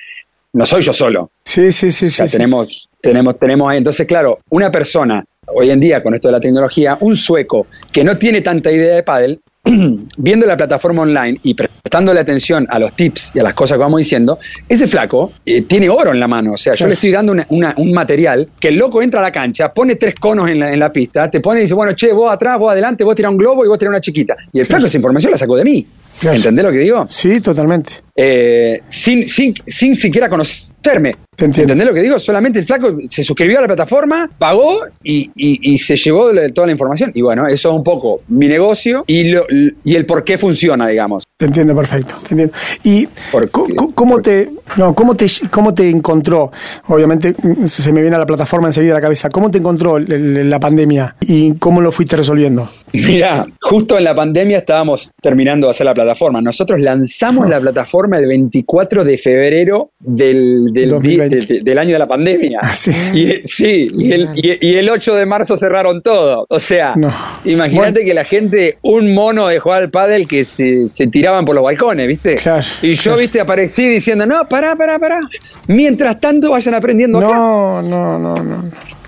no 0.52 0.66
soy 0.66 0.82
yo 0.82 0.92
solo. 0.92 1.30
Sí, 1.44 1.72
sí, 1.72 1.92
sí. 1.92 2.10
sí, 2.10 2.24
tenemos, 2.30 2.90
tenemos, 3.00 3.38
tenemos 3.38 3.70
ahí. 3.70 3.78
Entonces, 3.78 4.06
claro, 4.06 4.38
una 4.50 4.70
persona 4.70 5.24
hoy 5.54 5.70
en 5.70 5.80
día 5.80 6.02
con 6.02 6.14
esto 6.14 6.28
de 6.28 6.32
la 6.32 6.40
tecnología, 6.40 6.98
un 7.00 7.16
sueco 7.16 7.66
que 7.92 8.04
no 8.04 8.16
tiene 8.16 8.40
tanta 8.40 8.70
idea 8.70 8.94
de 8.94 9.02
pádel, 9.02 9.40
viendo 10.16 10.46
la 10.46 10.56
plataforma 10.56 11.02
online 11.02 11.38
y 11.42 11.54
prestándole 11.54 12.20
atención 12.20 12.66
a 12.70 12.78
los 12.78 12.94
tips 12.94 13.32
y 13.34 13.40
a 13.40 13.42
las 13.42 13.54
cosas 13.54 13.76
que 13.76 13.80
vamos 13.80 13.98
diciendo, 13.98 14.38
ese 14.68 14.86
flaco 14.86 15.32
eh, 15.44 15.62
tiene 15.62 15.88
oro 15.88 16.12
en 16.12 16.20
la 16.20 16.28
mano. 16.28 16.52
O 16.52 16.56
sea, 16.56 16.74
yo 16.74 16.86
le 16.86 16.94
estoy 16.94 17.10
dando 17.10 17.34
un 17.50 17.92
material 17.92 18.48
que 18.58 18.68
el 18.68 18.76
loco 18.76 19.02
entra 19.02 19.20
a 19.20 19.22
la 19.22 19.32
cancha, 19.32 19.72
pone 19.72 19.96
tres 19.96 20.14
conos 20.14 20.48
en 20.48 20.60
la, 20.60 20.72
en 20.72 20.78
la 20.78 20.92
pista, 20.92 21.30
te 21.30 21.40
pone 21.40 21.60
y 21.60 21.62
dice, 21.62 21.74
bueno, 21.74 21.92
che, 21.92 22.12
vos 22.12 22.32
atrás, 22.32 22.58
vos 22.58 22.70
adelante, 22.70 23.04
vos 23.04 23.14
tirás 23.14 23.30
un 23.30 23.38
globo 23.38 23.64
y 23.64 23.68
vos 23.68 23.78
tirás 23.78 23.90
una 23.90 24.00
chiquita. 24.00 24.36
Y 24.52 24.60
el 24.60 24.66
flaco 24.66 24.86
esa 24.86 24.96
información 24.96 25.32
la 25.32 25.38
sacó 25.38 25.56
de 25.56 25.64
mí. 25.64 25.86
¿Entendés 26.22 26.64
lo 26.64 26.72
que 26.72 26.78
digo? 26.78 27.04
Sí, 27.08 27.40
totalmente. 27.40 27.92
Eh, 28.20 28.82
sin, 28.88 29.28
sin, 29.28 29.54
sin 29.64 29.94
siquiera 29.94 30.28
conocerme. 30.28 31.14
¿Entendés 31.38 31.86
lo 31.86 31.94
que 31.94 32.02
digo? 32.02 32.18
Solamente 32.18 32.58
el 32.58 32.64
flaco 32.64 32.96
se 33.08 33.22
suscribió 33.22 33.58
a 33.58 33.60
la 33.60 33.68
plataforma, 33.68 34.28
pagó 34.38 34.80
y, 35.04 35.30
y, 35.36 35.78
se 35.78 35.94
llevó 35.94 36.30
toda 36.52 36.66
la 36.66 36.72
información. 36.72 37.12
Y 37.14 37.22
bueno, 37.22 37.46
eso 37.46 37.68
es 37.68 37.74
un 37.76 37.84
poco 37.84 38.18
mi 38.26 38.48
negocio 38.48 39.04
y, 39.06 39.28
lo, 39.28 39.46
y 39.48 39.94
el 39.94 40.04
por 40.04 40.24
qué 40.24 40.36
funciona, 40.36 40.88
digamos. 40.88 41.22
Te 41.36 41.46
entiendo 41.46 41.76
perfecto, 41.76 42.16
te 42.26 42.34
entiendo. 42.34 42.54
¿Y 42.82 43.06
cómo, 43.94 44.20
te, 44.20 44.50
no, 44.76 44.92
cómo, 44.96 45.14
te, 45.14 45.26
cómo 45.48 45.72
te 45.72 45.88
encontró? 45.88 46.50
Obviamente 46.88 47.36
se 47.66 47.92
me 47.92 48.00
viene 48.00 48.16
a 48.16 48.18
la 48.18 48.26
plataforma 48.26 48.66
enseguida 48.66 48.94
a 48.94 48.96
la 48.96 49.00
cabeza. 49.00 49.30
¿Cómo 49.30 49.48
te 49.48 49.58
encontró 49.58 50.00
la 50.00 50.58
pandemia 50.58 51.14
y 51.20 51.54
cómo 51.54 51.80
lo 51.80 51.92
fuiste 51.92 52.16
resolviendo? 52.16 52.68
Mira, 52.92 53.44
justo 53.60 53.96
en 53.96 54.02
la 54.02 54.14
pandemia 54.14 54.58
estábamos 54.58 55.12
terminando 55.22 55.68
de 55.68 55.70
hacer 55.70 55.86
la 55.86 55.94
plataforma. 55.94 56.40
Nosotros 56.40 56.80
lanzamos 56.80 57.48
la 57.48 57.60
plataforma 57.60 58.07
el 58.16 58.26
24 58.26 59.04
de 59.04 59.18
febrero 59.18 59.90
del, 59.98 60.72
del, 60.72 61.78
año 61.78 61.92
de 61.92 61.98
la 61.98 62.06
pandemia. 62.06 62.60
Sí. 62.78 62.92
Y, 63.12 63.48
sí, 63.48 63.88
y 63.96 64.12
el, 64.12 64.28
y, 64.36 64.76
el, 64.76 64.88
8 64.88 65.16
de 65.16 65.26
marzo 65.26 65.56
cerraron 65.56 66.00
todo. 66.00 66.46
O 66.48 66.58
sea, 66.58 66.94
imagínate 67.44 68.04
que 68.04 68.14
la 68.14 68.24
gente, 68.24 68.78
un 68.82 69.14
mono 69.14 69.48
de 69.48 69.58
jugar 69.58 69.82
al 69.82 69.90
pádel 69.90 70.28
que 70.28 70.44
se, 70.44 70.88
se 70.88 71.08
tiraban 71.08 71.44
por 71.44 71.56
los 71.56 71.64
balcones, 71.64 72.06
¿viste? 72.06 72.36
y 72.82 72.94
yo, 72.94 73.16
¿viste? 73.16 73.40
Aparecí 73.40 73.88
diciendo, 73.88 74.26
no, 74.26 74.48
pará, 74.48 74.76
pará, 74.76 74.98
pará. 74.98 75.20
Mientras 75.66 76.20
tanto 76.20 76.52
vayan 76.52 76.74
aprendiendo 76.74 77.20
no, 77.20 77.82
No, 77.82 78.18
no, 78.18 78.36
no. 78.36 78.64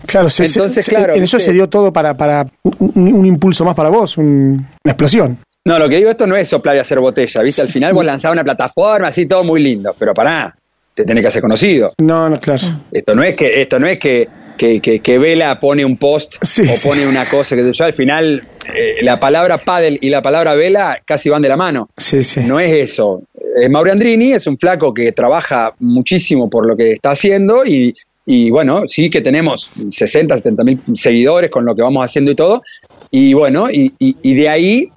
Claro, 0.07 0.29
Entonces, 0.37 0.89
claro, 0.89 1.15
en 1.15 1.23
eso 1.23 1.39
se 1.39 1.53
dio 1.53 1.69
todo 1.69 1.93
para, 1.93 2.17
para 2.17 2.47
un, 2.63 3.27
impulso 3.27 3.65
más 3.65 3.77
para 3.77 3.91
vos, 3.91 4.19
una 4.19 4.67
explosión. 4.85 5.39
No, 5.65 5.79
lo 5.79 5.89
que 5.89 5.97
digo 5.97 6.11
esto 6.11 6.27
no 6.27 6.37
es 6.37 6.49
soplar 6.49 6.77
y 6.77 6.79
hacer 6.79 7.01
botella, 7.01 7.43
¿viste? 7.43 7.61
Al 7.61 7.69
final 7.69 7.93
vos 7.93 8.05
lanzás 8.05 8.33
una 8.33 8.43
plataforma, 8.43 9.09
así 9.09 9.27
todo 9.27 9.45
muy 9.45 9.63
lindo, 9.63 9.95
pero 9.99 10.15
pará, 10.15 10.57
te 10.95 11.05
tenés 11.05 11.23
que 11.23 11.29
hacer 11.29 11.43
conocido. 11.43 11.93
No, 11.99 12.31
no, 12.31 12.41
claro. 12.41 12.67
Esto 12.91 13.15
no 13.15 13.23
es 13.23 13.37
que, 13.37 13.61
esto 13.61 13.79
no 13.79 13.87
es 13.87 13.99
que, 13.99 14.27
que, 14.57 15.19
Vela 15.19 15.61
pone 15.61 15.85
un 15.85 15.99
post 15.99 16.37
o 16.37 16.89
pone 16.89 17.07
una 17.07 17.27
cosa 17.27 17.57
que 17.57 17.73
yo 17.73 17.85
al 17.85 17.95
final 17.95 18.43
eh, 18.75 18.97
la 19.03 19.21
palabra 19.21 19.59
paddle 19.59 19.99
y 20.01 20.09
la 20.09 20.23
palabra 20.23 20.55
Vela 20.55 20.99
casi 21.05 21.29
van 21.29 21.43
de 21.43 21.51
la 21.51 21.59
mano. 21.59 21.91
Sí, 21.95 22.23
sí. 22.23 22.41
No 22.41 22.59
es 22.59 22.73
eso. 22.73 23.23
Eh, 23.61 23.69
Mauri 23.69 23.91
Andrini 23.91 24.33
es 24.33 24.47
un 24.47 24.59
flaco 24.59 24.95
que 24.95 25.13
trabaja 25.13 25.75
muchísimo 25.79 26.49
por 26.49 26.67
lo 26.67 26.75
que 26.75 26.93
está 26.93 27.11
haciendo 27.11 27.67
y, 27.67 27.95
y 28.25 28.51
bueno, 28.51 28.85
sí 28.87 29.11
que 29.11 29.21
tenemos 29.21 29.73
60, 29.89 30.39
70 30.39 30.65
mil 30.65 30.81
seguidores 30.95 31.51
con 31.51 31.67
lo 31.67 31.75
que 31.75 31.83
vamos 31.83 32.03
haciendo 32.03 32.31
y 32.31 32.35
todo. 32.35 32.63
Y 33.11 33.35
bueno, 33.35 33.71
y, 33.71 33.93
y 33.99 34.35
de 34.35 34.49
ahí 34.49 34.91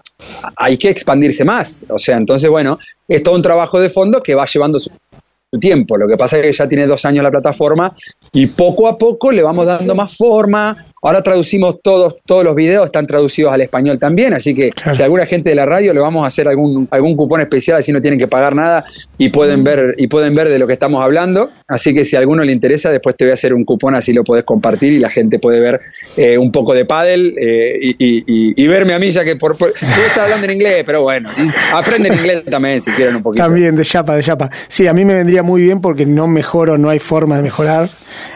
hay 0.56 0.78
que 0.78 0.90
expandirse 0.90 1.44
más. 1.44 1.86
O 1.90 1.98
sea, 1.98 2.18
entonces, 2.18 2.50
bueno, 2.50 2.80
es 3.08 3.24
todo 3.24 3.36
un 3.36 3.42
trabajo 3.42 3.80
de 3.80 3.90
fondo 3.90 4.22
que 4.22 4.36
va 4.36 4.46
llevando 4.46 4.80
su 4.80 4.90
tiempo. 5.60 5.98
Lo 5.98 6.08
que 6.08 6.18
pasa 6.18 6.38
es 6.38 6.44
que 6.44 6.52
ya 6.52 6.68
tiene 6.68 6.88
dos 6.88 7.06
años 7.06 7.24
la 7.24 7.32
plataforma 7.32 7.96
y 8.32 8.48
poco 8.48 8.88
a 8.88 8.98
poco 8.98 9.32
le 9.32 9.44
vamos 9.44 9.68
dando 9.68 9.96
más 9.96 10.16
forma, 10.18 10.86
Ahora 11.04 11.22
traducimos 11.22 11.82
todos, 11.82 12.16
todos 12.26 12.46
los 12.46 12.56
videos, 12.56 12.86
están 12.86 13.06
traducidos 13.06 13.52
al 13.52 13.60
español 13.60 14.00
también, 14.00 14.34
así 14.34 14.56
que 14.56 14.72
si 14.94 15.04
alguna 15.04 15.26
gente 15.26 15.50
de 15.50 15.56
la 15.56 15.66
radio 15.66 15.94
le 15.94 16.00
vamos 16.00 16.24
a 16.24 16.28
hacer 16.28 16.48
algún, 16.48 16.88
algún 16.92 17.18
cupón 17.18 17.42
especial, 17.42 17.78
así 17.78 17.92
no 17.92 18.00
tienen 18.00 18.18
que 18.18 18.30
pagar 18.30 18.56
nada 18.56 18.86
y 19.18 19.30
pueden 19.30 19.60
mm. 19.60 19.64
ver, 19.64 19.96
y 19.98 20.08
pueden 20.08 20.34
ver 20.34 20.48
de 20.48 20.58
lo 20.58 20.66
que 20.66 20.72
estamos 20.72 21.04
hablando. 21.04 21.50
Así 21.68 21.94
que 21.94 22.06
si 22.06 22.16
a 22.16 22.20
alguno 22.20 22.46
le 22.46 22.54
interesa, 22.54 22.90
después 22.90 23.18
te 23.18 23.26
voy 23.26 23.32
a 23.32 23.34
hacer 23.34 23.54
un 23.54 23.66
cupón, 23.66 23.96
así 23.96 24.14
lo 24.14 24.24
podés 24.24 24.46
compartir 24.46 24.94
y 24.94 25.00
la 25.00 25.10
gente 25.10 25.40
puede 25.40 25.60
ver 25.60 25.82
eh, 26.16 26.38
un 26.38 26.54
poco 26.54 26.74
de 26.74 26.86
paddle 26.86 27.34
eh, 27.38 27.96
y, 28.00 28.68
verme 28.68 28.94
a 28.94 29.00
mí, 29.00 29.12
ya 29.12 29.26
que 29.26 29.36
por, 29.36 29.58
por 29.58 29.74
hablando 30.22 30.46
en 30.46 30.54
inglés, 30.54 30.84
pero 30.86 31.02
bueno, 31.02 31.30
aprenden 31.74 32.14
inglés 32.14 32.44
también 32.50 32.82
si 32.82 32.92
quieren 32.92 33.18
un 33.18 33.24
poquito. 33.24 33.44
También, 33.44 33.76
de 33.76 33.84
chapa, 33.84 34.16
de 34.16 34.24
chapa. 34.24 34.50
Sí, 34.70 34.88
a 34.88 34.94
mí 34.94 35.04
me 35.04 35.16
vendría 35.16 35.44
muy 35.44 35.64
bien 35.64 35.82
porque 35.82 36.06
no 36.06 36.28
mejoro, 36.28 36.78
no 36.78 36.90
hay 36.90 37.00
forma 37.00 37.36
de 37.36 37.42
mejorar. 37.42 37.90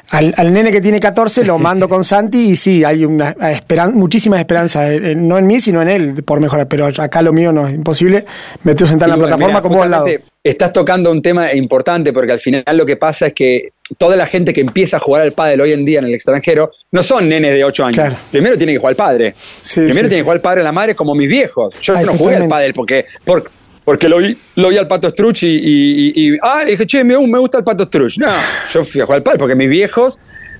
Al, 0.09 0.33
al, 0.37 0.53
nene 0.53 0.71
que 0.71 0.81
tiene 0.81 0.99
14 0.99 1.43
lo 1.43 1.57
mando 1.59 1.87
con 1.87 2.03
Santi 2.03 2.49
y 2.51 2.56
sí, 2.57 2.83
hay 2.83 3.05
una 3.05 3.31
esperan, 3.51 3.95
muchísima 3.95 4.39
esperanza, 4.39 4.91
eh, 4.91 5.11
eh, 5.11 5.15
no 5.15 5.37
en 5.37 5.47
mí, 5.47 5.59
sino 5.59 5.81
en 5.81 5.89
él 5.89 6.23
por 6.23 6.41
mejorar, 6.41 6.67
pero 6.67 6.87
acá 6.87 7.21
lo 7.21 7.31
mío 7.31 7.51
no 7.51 7.67
es 7.67 7.75
imposible. 7.75 8.25
Me 8.63 8.71
estoy 8.71 8.87
sentado 8.87 9.13
en 9.13 9.19
la 9.19 9.25
plataforma 9.25 9.61
como 9.61 9.83
al 9.83 9.91
lado. 9.91 10.07
Estás 10.43 10.71
tocando 10.71 11.11
un 11.11 11.21
tema 11.21 11.53
importante 11.53 12.13
porque 12.13 12.31
al 12.31 12.39
final 12.39 12.63
lo 12.73 12.85
que 12.85 12.95
pasa 12.95 13.27
es 13.27 13.33
que 13.33 13.69
toda 13.97 14.15
la 14.15 14.25
gente 14.25 14.53
que 14.53 14.61
empieza 14.61 14.97
a 14.97 14.99
jugar 14.99 15.23
al 15.23 15.33
pádel 15.33 15.61
hoy 15.61 15.73
en 15.73 15.85
día 15.85 15.99
en 15.99 16.05
el 16.05 16.13
extranjero 16.13 16.69
no 16.91 17.03
son 17.03 17.27
nenes 17.27 17.53
de 17.53 17.63
8 17.63 17.85
años. 17.85 18.13
Primero 18.31 18.57
tiene 18.57 18.73
que 18.73 18.79
jugar 18.79 18.91
al 18.91 18.95
padre. 18.95 19.35
Primero 19.73 20.07
tiene 20.07 20.15
que 20.15 20.21
jugar 20.21 20.37
al 20.37 20.41
padre 20.41 20.61
y 20.61 20.63
la 20.63 20.71
madre 20.71 20.95
como 20.95 21.15
mis 21.15 21.29
viejos. 21.29 21.79
Yo 21.81 22.01
no 22.01 22.13
jugué 22.13 22.37
al 22.37 22.47
pádel 22.47 22.73
porque, 22.73 23.05
porque 23.23 23.49
porque 23.87 24.09
lo 24.09 24.17
vi, 24.17 24.37
lo 24.55 24.67
vi 24.67 24.77
al 24.77 24.85
Pato 24.85 25.07
Struch 25.07 25.43
y, 25.43 26.37
ah, 26.41 26.65
dije, 26.67 26.85
che, 26.85 27.05
me, 27.05 27.17
me 27.25 27.39
gusta 27.39 27.59
el 27.59 27.63
Pato 27.63 27.85
Struch. 27.85 28.17
No, 28.17 28.27
yo 28.69 28.83
fui 28.83 28.99
a 28.99 29.05
jugar 29.05 29.19
al 29.19 29.23
pádel 29.23 29.39
porque 29.39 29.55
mis 29.55 29.69
viejos 29.69 30.19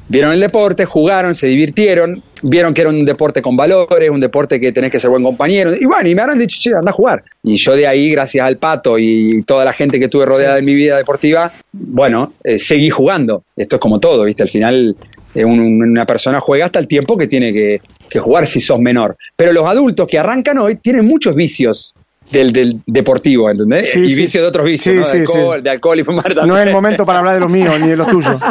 vieron 0.10 0.32
el 0.34 0.40
deporte, 0.40 0.86
jugaron, 0.86 1.36
se 1.36 1.48
divirtieron, 1.48 2.22
vieron 2.44 2.74
que 2.74 2.82
era 2.82 2.90
un 2.90 3.06
deporte 3.06 3.42
con 3.42 3.58
valores, 3.58 4.10
un 4.10 4.20
deporte 4.20 4.60
que 4.60 4.72
tenés 4.72 4.92
que 4.92 5.00
ser 5.00 5.10
buen 5.10 5.24
compañero, 5.24 5.74
y 5.76 5.86
bueno, 5.86 6.08
y 6.08 6.16
me 6.16 6.22
habrán 6.22 6.40
dicho, 6.40 6.58
che, 6.60 6.74
anda 6.74 6.92
a 6.92 6.94
jugar. 6.94 7.24
Y 7.44 7.56
yo 7.56 7.76
de 7.76 7.88
ahí, 7.88 8.10
gracias 8.10 8.46
al 8.46 8.58
Pato 8.58 8.98
y 8.98 9.44
toda 9.44 9.66
la 9.66 9.74
gente 9.74 10.00
que 10.00 10.08
tuve 10.08 10.26
rodeada 10.26 10.60
en 10.60 10.66
mi 10.66 10.76
vida 10.76 10.98
deportiva, 10.98 11.52
bueno, 11.72 12.34
eh, 12.44 12.58
seguí 12.58 12.90
jugando. 12.90 13.44
Esto 13.56 13.78
es 13.78 13.82
como 13.82 14.00
todo, 14.00 14.24
¿viste? 14.24 14.44
Al 14.44 14.50
final 14.50 14.96
eh, 15.36 15.46
una 15.46 16.06
persona 16.06 16.40
juega 16.40 16.66
hasta 16.66 16.80
el 16.80 16.88
tiempo 16.88 17.18
que 17.18 17.28
tiene 17.28 17.52
que, 17.54 17.82
que 18.10 18.20
jugar 18.20 18.48
si 18.48 18.62
sos 18.62 18.80
menor. 18.80 19.18
Pero 19.36 19.54
los 19.54 19.66
adultos 19.66 20.08
que 20.08 20.20
arrancan 20.20 20.58
hoy 20.60 20.78
tienen 20.78 21.06
muchos 21.06 21.36
vicios 21.36 21.94
del, 22.32 22.52
del 22.52 22.82
deportivo, 22.86 23.50
¿entendés? 23.50 23.96
y 23.96 24.14
vicio 24.16 24.42
de 24.42 24.48
otros 24.48 24.66
vicios, 24.66 25.12
de, 25.12 25.20
alcohol, 25.20 25.64
de 25.64 25.70
alcohol 25.70 26.00
y 26.00 26.04
fumar 26.04 26.24
también. 26.24 26.48
No 26.48 26.58
es 26.58 26.68
el 26.68 26.74
momento 26.74 27.06
para 27.06 27.20
hablar 27.20 27.36
de 27.36 27.40
los 27.40 27.50
míos 27.50 27.74
ni 27.80 27.88
de 27.88 27.96
los 27.96 28.08
tuyos. 28.08 28.36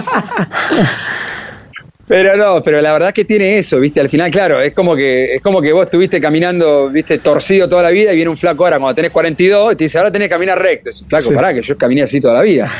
Pero 2.08 2.36
no, 2.36 2.62
pero 2.62 2.80
la 2.80 2.92
verdad 2.92 3.12
que 3.12 3.24
tiene 3.24 3.58
eso, 3.58 3.80
¿viste? 3.80 4.00
Al 4.00 4.08
final, 4.08 4.30
claro, 4.30 4.60
es 4.60 4.72
como 4.72 4.94
que 4.94 5.34
es 5.34 5.42
como 5.42 5.60
que 5.60 5.72
vos 5.72 5.86
estuviste 5.86 6.20
caminando, 6.20 6.88
¿viste? 6.88 7.18
Torcido 7.18 7.68
toda 7.68 7.82
la 7.82 7.90
vida 7.90 8.12
y 8.12 8.16
viene 8.16 8.30
un 8.30 8.36
flaco 8.36 8.64
ahora 8.64 8.78
cuando 8.78 8.94
tenés 8.94 9.10
42 9.10 9.72
y 9.72 9.76
te 9.76 9.84
dice, 9.84 9.98
ahora 9.98 10.12
tenés 10.12 10.26
que 10.26 10.34
caminar 10.34 10.60
recto. 10.60 10.90
Es 10.90 11.04
flaco, 11.08 11.32
pará, 11.34 11.52
que 11.52 11.62
yo 11.62 11.76
caminé 11.76 12.02
así 12.02 12.20
toda 12.20 12.34
la 12.34 12.42
vida. 12.42 12.70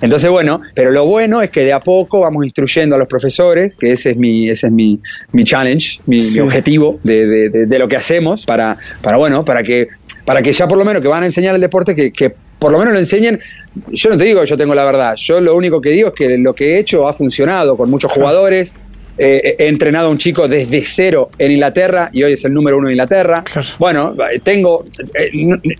Entonces, 0.00 0.28
bueno, 0.30 0.60
pero 0.74 0.90
lo 0.90 1.04
bueno 1.04 1.42
es 1.42 1.50
que 1.50 1.60
de 1.60 1.72
a 1.72 1.78
poco 1.78 2.20
vamos 2.20 2.44
instruyendo 2.44 2.96
a 2.96 2.98
los 2.98 3.06
profesores, 3.06 3.76
que 3.76 3.92
ese 3.92 4.10
es 4.10 4.16
mi, 4.16 4.50
ese 4.50 4.66
es 4.66 4.72
mi, 4.72 4.98
mi 5.30 5.44
challenge, 5.44 6.00
mi, 6.06 6.18
objetivo 6.40 6.98
de, 7.04 7.26
de, 7.26 7.66
de, 7.66 7.78
lo 7.78 7.86
que 7.86 7.96
hacemos 7.96 8.44
para, 8.44 8.76
para, 9.00 9.16
bueno, 9.16 9.44
para 9.44 9.62
que, 9.62 9.86
para 10.24 10.42
que 10.42 10.52
ya 10.52 10.66
por 10.66 10.76
lo 10.76 10.84
menos 10.84 11.02
que 11.02 11.08
van 11.08 11.22
a 11.22 11.26
enseñar 11.26 11.54
el 11.54 11.60
deporte, 11.60 11.94
que, 11.94 12.12
que 12.12 12.34
por 12.62 12.70
lo 12.70 12.78
menos 12.78 12.94
lo 12.94 13.00
enseñen. 13.00 13.40
Yo 13.90 14.10
no 14.10 14.16
te 14.16 14.22
digo 14.22 14.40
que 14.40 14.46
yo 14.46 14.56
tengo 14.56 14.72
la 14.72 14.84
verdad, 14.84 15.16
yo 15.16 15.40
lo 15.40 15.56
único 15.56 15.80
que 15.80 15.90
digo 15.90 16.08
es 16.10 16.14
que 16.14 16.38
lo 16.38 16.54
que 16.54 16.76
he 16.76 16.78
hecho 16.78 17.08
ha 17.08 17.12
funcionado 17.12 17.76
con 17.76 17.90
muchos 17.90 18.12
jugadores. 18.12 18.72
Eh, 19.18 19.56
he 19.58 19.68
entrenado 19.68 20.06
a 20.06 20.10
un 20.10 20.16
chico 20.16 20.48
desde 20.48 20.80
cero 20.82 21.28
en 21.36 21.52
Inglaterra 21.52 22.08
y 22.14 22.22
hoy 22.22 22.32
es 22.32 22.44
el 22.46 22.54
número 22.54 22.78
uno 22.78 22.86
de 22.86 22.94
Inglaterra. 22.94 23.44
Bueno, 23.78 24.14
tengo, 24.42 24.84
eh, 25.14 25.30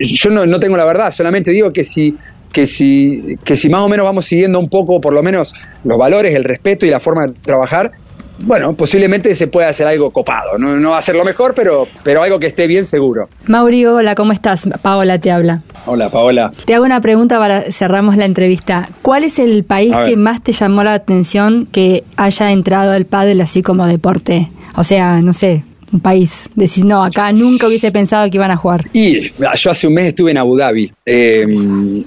yo 0.01 0.31
no, 0.31 0.45
no, 0.45 0.61
tengo 0.61 0.77
la 0.77 0.85
verdad, 0.85 1.11
solamente 1.11 1.51
digo 1.51 1.73
que 1.73 1.83
si, 1.83 2.15
que, 2.53 2.67
si, 2.67 3.37
que 3.43 3.57
si 3.57 3.71
más 3.71 3.81
o 3.81 3.89
menos 3.89 4.05
vamos 4.05 4.27
siguiendo 4.27 4.59
un 4.59 4.69
poco, 4.69 5.01
por 5.01 5.15
lo 5.15 5.23
menos, 5.23 5.55
los 5.83 5.97
valores, 5.97 6.35
el 6.35 6.45
respeto 6.45 6.85
y 6.85 6.91
la 6.91 7.01
forma 7.01 7.27
de 7.27 7.33
trabajar, 7.33 7.93
bueno, 8.39 8.73
posiblemente 8.75 9.35
se 9.35 9.47
pueda 9.47 9.69
hacer 9.69 9.87
algo 9.87 10.11
copado. 10.11 10.59
No, 10.59 10.77
no 10.77 10.91
va 10.91 10.99
a 10.99 11.03
ser 11.03 11.15
lo 11.15 11.25
mejor, 11.25 11.55
pero, 11.55 11.87
pero 12.03 12.23
algo 12.23 12.39
que 12.39 12.47
esté 12.47 12.67
bien 12.67 12.87
seguro. 12.87 13.29
Mauri, 13.47 13.87
hola, 13.87 14.15
¿cómo 14.15 14.33
estás? 14.33 14.69
Paola 14.83 15.19
te 15.19 15.31
habla. 15.31 15.63
Hola, 15.87 16.11
Paola. 16.11 16.53
Te 16.65 16.75
hago 16.75 16.85
una 16.85 17.01
pregunta 17.01 17.39
para 17.39 17.63
cerramos 17.73 18.17
la 18.17 18.25
entrevista. 18.25 18.89
¿Cuál 19.03 19.25
es 19.25 19.39
el 19.39 19.65
país 19.65 19.95
que 20.07 20.17
más 20.17 20.43
te 20.43 20.53
llamó 20.53 20.85
la 20.85 20.95
atención 20.95 21.67
que 21.71 22.05
haya 22.17 22.53
entrado 22.53 22.93
al 22.93 23.05
pádel 23.05 23.41
así 23.41 23.63
como 23.63 23.87
deporte? 23.87 24.51
O 24.77 24.85
sea, 24.85 25.21
no 25.21 25.33
sé, 25.33 25.65
un 25.93 26.01
país? 26.01 26.49
Decís, 26.55 26.85
no, 26.85 27.03
acá 27.05 27.33
nunca 27.33 27.67
hubiese 27.67 27.91
pensado 27.93 28.29
que 28.31 28.37
iban 28.37 28.51
a 28.51 28.57
jugar. 28.57 28.87
Y 28.93 29.31
yo 29.31 29.71
hace 29.71 29.87
un 29.87 29.95
mes 29.95 30.07
estuve 30.07 30.31
en 30.31 30.39
Abu 30.39 30.57
Dhabi. 30.57 30.93
Eh, 31.05 31.47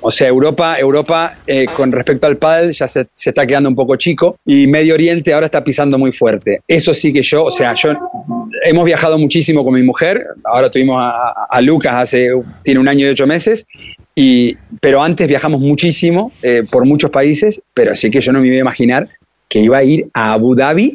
o 0.01 0.11
sea, 0.11 0.27
Europa, 0.27 0.77
Europa 0.79 1.35
eh, 1.47 1.65
con 1.75 1.91
respecto 1.91 2.27
al 2.27 2.37
pádel 2.37 2.71
ya 2.71 2.87
se, 2.87 3.07
está 3.15 3.45
quedando 3.45 3.69
un 3.69 3.75
poco 3.75 3.95
chico 3.95 4.37
y 4.45 4.67
Medio 4.67 4.93
Oriente 4.93 5.33
ahora 5.33 5.45
está 5.45 5.63
pisando 5.63 5.97
muy 5.97 6.11
fuerte. 6.11 6.61
Eso 6.67 6.93
sí 6.93 7.13
que 7.13 7.21
yo, 7.21 7.45
o 7.45 7.51
sea, 7.51 7.73
yo 7.73 7.93
hemos 8.63 8.85
viajado 8.85 9.17
muchísimo 9.17 9.63
con 9.63 9.73
mi 9.73 9.83
mujer. 9.83 10.25
Ahora 10.43 10.69
tuvimos 10.69 11.01
a, 11.01 11.61
Lucas 11.61 11.95
hace, 11.95 12.29
tiene 12.63 12.79
un 12.79 12.87
año 12.87 13.07
y 13.07 13.09
ocho 13.09 13.27
meses. 13.27 13.65
Y, 14.17 14.55
pero 14.79 15.03
antes 15.03 15.27
viajamos 15.27 15.59
muchísimo 15.59 16.31
eh, 16.41 16.63
por 16.71 16.85
muchos 16.85 17.09
países, 17.11 17.61
pero 17.73 17.95
sí 17.95 18.09
que 18.09 18.21
yo 18.21 18.31
no 18.31 18.39
me 18.39 18.47
iba 18.47 18.55
a 18.55 18.59
imaginar 18.59 19.09
que 19.47 19.59
iba 19.59 19.77
a 19.77 19.83
ir 19.83 20.07
a 20.13 20.33
Abu 20.33 20.55
Dhabi 20.55 20.93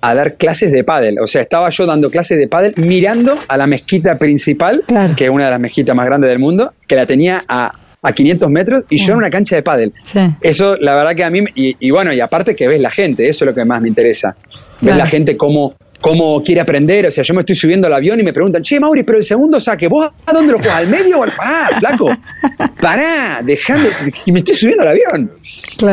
a 0.00 0.14
dar 0.14 0.36
clases 0.36 0.72
de 0.72 0.84
pádel. 0.84 1.18
O 1.20 1.26
sea, 1.26 1.42
estaba 1.42 1.68
yo 1.68 1.84
dando 1.86 2.10
clases 2.10 2.38
de 2.38 2.48
pádel 2.48 2.74
mirando 2.76 3.34
a 3.48 3.56
la 3.56 3.66
mezquita 3.66 4.16
principal, 4.16 4.84
que 5.16 5.24
es 5.24 5.30
una 5.30 5.46
de 5.46 5.50
las 5.50 5.60
mezquitas 5.60 5.94
más 5.96 6.06
grandes 6.06 6.30
del 6.30 6.38
mundo, 6.38 6.72
que 6.86 6.96
la 6.96 7.06
tenía 7.06 7.42
a, 7.48 7.70
a 8.02 8.12
500 8.12 8.50
metros 8.50 8.84
y 8.88 8.98
yo 8.98 9.12
en 9.12 9.18
una 9.18 9.30
cancha 9.30 9.56
de 9.56 9.62
pádel. 9.62 9.92
Eso, 10.40 10.76
la 10.76 10.94
verdad 10.94 11.14
que 11.16 11.24
a 11.24 11.30
mí, 11.30 11.44
y, 11.54 11.90
bueno, 11.90 12.12
y 12.12 12.20
aparte 12.20 12.54
que 12.54 12.68
ves 12.68 12.80
la 12.80 12.90
gente, 12.90 13.28
eso 13.28 13.44
es 13.44 13.48
lo 13.48 13.54
que 13.54 13.64
más 13.64 13.82
me 13.82 13.88
interesa. 13.88 14.36
Ves 14.80 14.96
la 14.96 15.06
gente 15.06 15.36
cómo 15.36 15.74
cómo 16.00 16.42
quiere 16.42 16.60
aprender. 16.60 17.06
O 17.06 17.10
sea, 17.10 17.24
yo 17.24 17.34
me 17.34 17.40
estoy 17.40 17.54
subiendo 17.54 17.86
al 17.86 17.94
avión 17.94 18.18
y 18.20 18.22
me 18.22 18.32
preguntan, 18.32 18.62
che, 18.62 18.78
Mauri, 18.80 19.02
pero 19.02 19.18
el 19.18 19.24
segundo 19.24 19.60
saque, 19.60 19.88
¿vos 19.88 20.10
a 20.26 20.32
dónde 20.32 20.52
lo 20.52 20.58
juegas? 20.58 20.76
¿Al 20.76 20.88
medio 20.88 21.18
o 21.18 21.22
al 21.22 21.32
pará, 21.32 21.70
flaco? 21.78 22.10
Pará, 22.80 23.40
dejame, 23.44 23.88
me 24.26 24.38
estoy 24.38 24.54
subiendo 24.54 24.82
al 24.82 24.88
avión. 24.88 25.30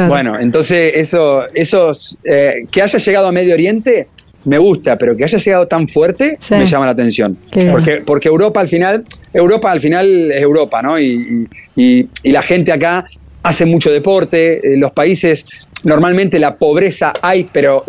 Bueno, 0.08 0.39
entonces 0.39 0.91
eso, 0.96 1.46
esos, 1.54 2.18
eh, 2.24 2.65
que 2.70 2.82
haya 2.82 3.00
llegado 3.00 3.28
a 3.28 3.32
Medio 3.32 3.54
Oriente 3.54 4.08
me 4.46 4.58
gusta, 4.60 4.96
pero 4.96 5.15
que 5.18 5.24
haya 5.24 5.39
llegado 5.39 5.68
tan 5.68 5.88
fuerte 5.88 6.38
me 6.52 6.65
llama 6.65 6.86
la 6.86 6.91
atención. 6.91 7.38
Porque, 7.72 8.04
porque 8.06 8.28
Europa 8.28 8.62
al 8.62 8.68
final, 8.68 9.04
Europa 9.34 9.72
al 9.72 9.80
final 9.80 10.32
es 10.32 10.41
Europa, 10.41 10.82
¿no? 10.82 11.00
Y, 11.00 11.48
y, 11.76 12.08
y 12.24 12.32
la 12.32 12.44
gente 12.44 12.72
acá 12.72 13.06
hace 13.46 13.65
mucho 13.65 13.91
deporte, 13.91 14.74
eh, 14.74 14.78
los 14.78 14.91
países 14.91 15.46
normalmente 15.83 16.39
la 16.39 16.55
pobreza 16.55 17.13
hay, 17.21 17.47
pero 17.51 17.83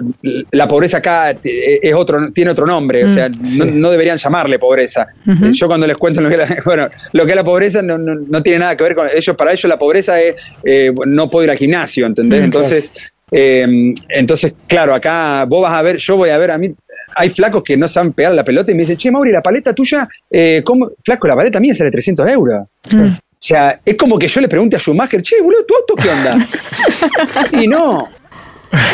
la 0.51 0.69
pobreza 0.69 0.99
acá 0.99 1.35
es 1.43 1.95
otro, 1.95 2.31
tiene 2.33 2.51
otro 2.51 2.67
nombre, 2.67 3.05
o 3.05 3.09
mm, 3.09 3.11
sea, 3.11 3.31
no, 3.73 3.91
deberían 3.91 4.19
llamarle 4.19 4.59
pobreza. 4.59 5.07
Yo 5.53 5.67
cuando 5.67 5.87
les 5.87 5.97
cuento 5.97 6.21
lo 6.21 6.29
que, 6.29 6.35
es 6.35 6.51
la, 6.51 6.57
bueno, 6.65 6.89
lo 7.13 7.25
que 7.25 7.33
es 7.33 7.37
la 7.37 7.45
pobreza 7.45 7.83
no, 7.83 7.99
no, 7.99 8.43
tiene 8.43 8.59
nada 8.59 8.77
que 8.77 8.85
ver 8.85 8.95
con 8.95 9.09
ellos, 9.13 9.37
para 9.37 9.53
ellos 9.53 9.65
la 9.65 9.79
pobreza 9.79 10.21
es 10.21 10.37
eh, 10.65 10.93
no 11.07 11.31
puedo 11.31 11.45
ir 11.45 11.51
al 11.51 11.57
gimnasio, 11.57 12.07
¿entendés? 12.07 12.41
Mm, 12.41 12.45
entonces, 12.45 12.93
eh, 13.31 13.95
entonces, 14.09 14.55
claro, 14.67 14.95
acá 14.95 15.45
vos 15.45 15.63
vas 15.63 15.73
a 15.73 15.83
ver, 15.83 15.97
yo 15.97 16.17
voy 16.17 16.31
a 16.31 16.39
ver 16.39 16.51
a 16.51 16.59
mí, 16.59 16.75
hay 17.15 17.29
flacos 17.31 17.63
que 17.63 17.77
no 17.77 17.89
saben 17.89 18.13
pegar 18.13 18.35
la 18.35 18.45
pelota 18.45 18.71
y 18.71 18.75
me 18.75 18.81
dicen, 18.81 18.97
che, 18.97 19.11
Mauri, 19.11 19.33
la 19.33 19.41
paleta 19.41 19.73
tuya, 19.73 20.07
eh, 20.31 20.63
¿cómo? 20.65 20.91
Flaco, 21.05 21.27
la 21.27 21.35
paleta 21.35 21.59
mía 21.61 21.75
sale 21.75 21.91
300 21.91 22.29
euros. 22.29 22.67
Mm. 22.93 23.07
O 23.47 23.49
sea, 23.49 23.81
es 23.85 23.97
como 23.97 24.19
que 24.19 24.27
yo 24.27 24.41
le 24.41 24.49
pregunte 24.49 24.75
a 24.75 24.81
Schumacher, 24.81 25.23
che, 25.23 25.41
boludo, 25.41 25.65
¿tu 25.65 25.77
auto 25.77 25.95
qué 25.95 26.09
onda? 26.09 26.37
y 27.63 27.69
no. 27.69 28.09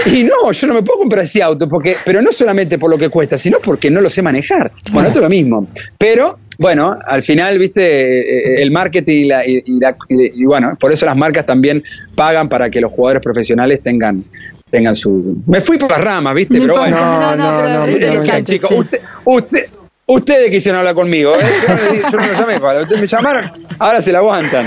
Y 0.04 0.24
no, 0.24 0.52
yo 0.52 0.66
no 0.66 0.74
me 0.74 0.82
puedo 0.82 0.98
comprar 0.98 1.24
ese 1.24 1.42
auto, 1.42 1.66
porque, 1.66 1.96
pero 2.04 2.20
no 2.20 2.32
solamente 2.32 2.76
por 2.76 2.90
lo 2.90 2.98
que 2.98 3.08
cuesta, 3.08 3.38
sino 3.38 3.60
porque 3.60 3.88
no 3.88 4.02
lo 4.02 4.10
sé 4.10 4.20
manejar. 4.20 4.70
Bueno, 4.92 5.08
esto 5.08 5.20
es 5.20 5.22
lo 5.22 5.30
mismo. 5.30 5.66
Pero, 5.96 6.38
bueno, 6.58 6.98
al 7.06 7.22
final, 7.22 7.58
viste, 7.58 8.62
el 8.62 8.70
marketing 8.70 9.16
y, 9.16 9.24
la, 9.24 9.42
y, 9.46 10.44
bueno, 10.44 10.72
por 10.78 10.92
eso 10.92 11.06
las 11.06 11.16
marcas 11.16 11.46
también 11.46 11.82
pagan 12.14 12.50
para 12.50 12.68
que 12.68 12.78
los 12.82 12.92
jugadores 12.92 13.22
profesionales 13.22 13.80
tengan 13.82 14.22
tengan 14.70 14.94
su... 14.94 15.42
Me 15.46 15.60
fui 15.60 15.78
por 15.78 15.90
las 15.90 16.00
ramas, 16.02 16.34
¿viste? 16.34 16.60
pero 16.60 16.76
bueno. 16.76 16.98
No, 16.98 17.36
no, 17.36 17.86
no, 17.86 17.86
no, 17.86 18.42
chicos. 18.42 18.70
Usted, 18.70 19.00
usted, 19.24 19.66
Ustedes 20.06 20.50
quisieron 20.50 20.80
hablar 20.80 20.96
conmigo, 20.96 21.34
¿eh? 21.36 21.38
yo, 22.10 22.18
no, 22.18 22.26
lo 22.26 22.32
llamé, 22.32 22.56
ustedes 22.56 23.00
me 23.00 23.06
llamaron, 23.06 23.52
ahora 23.78 24.00
se 24.00 24.10
la 24.10 24.18
aguantan. 24.18 24.66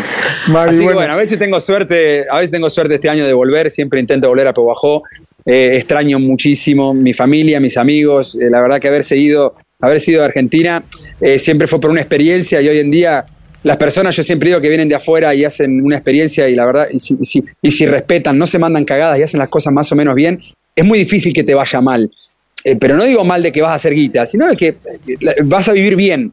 Así 0.55 0.87
que 0.87 0.93
bueno, 0.93 1.11
a 1.11 1.17
veces 1.17 1.37
tengo 1.37 1.59
suerte, 1.59 2.25
a 2.29 2.37
veces 2.37 2.51
tengo 2.51 2.69
suerte 2.69 2.95
este 2.95 3.09
año 3.09 3.25
de 3.25 3.33
volver, 3.33 3.69
siempre 3.69 3.99
intento 3.99 4.29
volver 4.29 4.47
a 4.47 4.53
Pehuajó, 4.53 5.03
eh, 5.45 5.71
extraño 5.75 6.19
muchísimo 6.19 6.93
mi 6.93 7.13
familia, 7.13 7.59
mis 7.59 7.75
amigos, 7.75 8.35
eh, 8.35 8.49
la 8.49 8.61
verdad 8.61 8.79
que 8.79 8.87
haber 8.87 9.03
seguido, 9.03 9.55
haber 9.81 9.99
sido 9.99 10.21
de 10.21 10.27
Argentina 10.27 10.81
eh, 11.19 11.37
siempre 11.37 11.67
fue 11.67 11.81
por 11.81 11.91
una 11.91 11.99
experiencia 11.99 12.61
y 12.61 12.69
hoy 12.69 12.79
en 12.79 12.89
día 12.89 13.25
las 13.63 13.75
personas 13.75 14.15
yo 14.15 14.23
siempre 14.23 14.49
digo 14.49 14.61
que 14.61 14.69
vienen 14.69 14.87
de 14.87 14.95
afuera 14.95 15.35
y 15.35 15.43
hacen 15.43 15.83
una 15.83 15.97
experiencia 15.97 16.47
y 16.47 16.55
la 16.55 16.65
verdad, 16.65 16.87
y 16.89 16.99
si, 16.99 17.17
y 17.19 17.25
si, 17.25 17.43
y 17.61 17.71
si 17.71 17.85
respetan, 17.85 18.37
no 18.37 18.47
se 18.47 18.57
mandan 18.57 18.85
cagadas 18.85 19.19
y 19.19 19.23
hacen 19.23 19.39
las 19.39 19.49
cosas 19.49 19.73
más 19.73 19.91
o 19.91 19.95
menos 19.97 20.15
bien, 20.15 20.39
es 20.75 20.85
muy 20.85 20.97
difícil 20.99 21.33
que 21.33 21.43
te 21.43 21.53
vaya 21.53 21.81
mal. 21.81 22.09
Eh, 22.65 22.75
pero 22.77 22.97
no 22.97 23.03
digo 23.03 23.23
mal 23.23 23.43
de 23.43 23.51
que 23.51 23.61
vas 23.61 23.71
a 23.71 23.75
hacer 23.75 23.93
guita, 23.93 24.25
sino 24.25 24.47
de 24.47 24.57
que 24.57 24.67
eh, 24.69 25.35
vas 25.43 25.69
a 25.69 25.73
vivir 25.73 25.95
bien. 25.95 26.31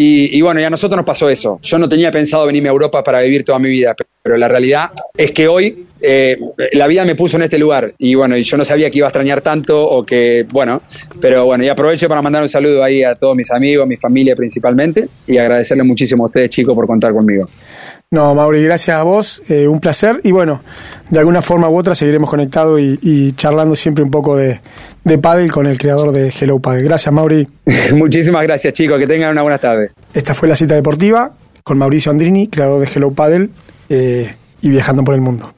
Y, 0.00 0.40
bueno, 0.42 0.60
ya 0.60 0.68
a 0.68 0.70
nosotros 0.70 0.96
nos 0.96 1.04
pasó 1.04 1.28
eso. 1.28 1.58
Yo 1.60 1.76
no 1.76 1.88
tenía 1.88 2.12
pensado 2.12 2.46
venirme 2.46 2.68
a 2.68 2.72
Europa 2.72 3.02
para 3.02 3.20
vivir 3.20 3.42
toda 3.42 3.58
mi 3.58 3.68
vida, 3.68 3.96
pero 4.22 4.36
la 4.36 4.46
realidad 4.46 4.90
es 5.16 5.32
que 5.32 5.48
hoy 5.48 5.86
eh, 6.00 6.38
la 6.74 6.86
vida 6.86 7.04
me 7.04 7.16
puso 7.16 7.36
en 7.36 7.42
este 7.42 7.58
lugar. 7.58 7.94
Y 7.98 8.14
bueno, 8.14 8.36
y 8.36 8.44
yo 8.44 8.56
no 8.56 8.64
sabía 8.64 8.90
que 8.90 8.98
iba 8.98 9.08
a 9.08 9.10
extrañar 9.10 9.40
tanto 9.40 9.84
o 9.84 10.04
que, 10.04 10.46
bueno, 10.52 10.82
pero 11.20 11.46
bueno, 11.46 11.64
y 11.64 11.68
aprovecho 11.68 12.08
para 12.08 12.22
mandar 12.22 12.42
un 12.42 12.48
saludo 12.48 12.84
ahí 12.84 13.02
a 13.02 13.16
todos 13.16 13.34
mis 13.34 13.50
amigos, 13.50 13.88
mi 13.88 13.96
familia 13.96 14.36
principalmente, 14.36 15.08
y 15.26 15.36
agradecerles 15.36 15.84
muchísimo 15.84 16.22
a 16.22 16.26
ustedes, 16.26 16.50
chicos, 16.50 16.76
por 16.76 16.86
contar 16.86 17.12
conmigo. 17.12 17.48
No, 18.12 18.36
Mauri, 18.36 18.62
gracias 18.62 18.96
a 18.96 19.02
vos, 19.02 19.42
un 19.48 19.80
placer. 19.80 20.20
Y 20.22 20.30
bueno, 20.30 20.62
de 21.10 21.18
alguna 21.18 21.42
forma 21.42 21.68
u 21.68 21.76
otra 21.76 21.96
seguiremos 21.96 22.30
conectados 22.30 22.80
y, 22.80 23.32
charlando 23.32 23.74
siempre 23.74 24.04
un 24.04 24.10
poco 24.12 24.36
de, 24.36 24.60
de 25.08 25.18
Padel 25.18 25.50
con 25.50 25.66
el 25.66 25.78
creador 25.78 26.12
de 26.12 26.32
Hello 26.38 26.58
Padel. 26.58 26.84
Gracias, 26.84 27.12
Mauri. 27.12 27.48
Muchísimas 27.96 28.42
gracias, 28.42 28.74
chicos. 28.74 28.98
Que 28.98 29.06
tengan 29.06 29.30
una 29.30 29.42
buena 29.42 29.58
tarde. 29.58 29.90
Esta 30.12 30.34
fue 30.34 30.48
la 30.48 30.54
cita 30.54 30.74
deportiva 30.74 31.32
con 31.64 31.78
Mauricio 31.78 32.12
Andrini, 32.12 32.48
creador 32.48 32.80
de 32.80 32.88
Hello 32.94 33.10
Padel 33.10 33.50
eh, 33.88 34.34
y 34.60 34.70
viajando 34.70 35.02
por 35.02 35.14
el 35.14 35.20
mundo. 35.20 35.46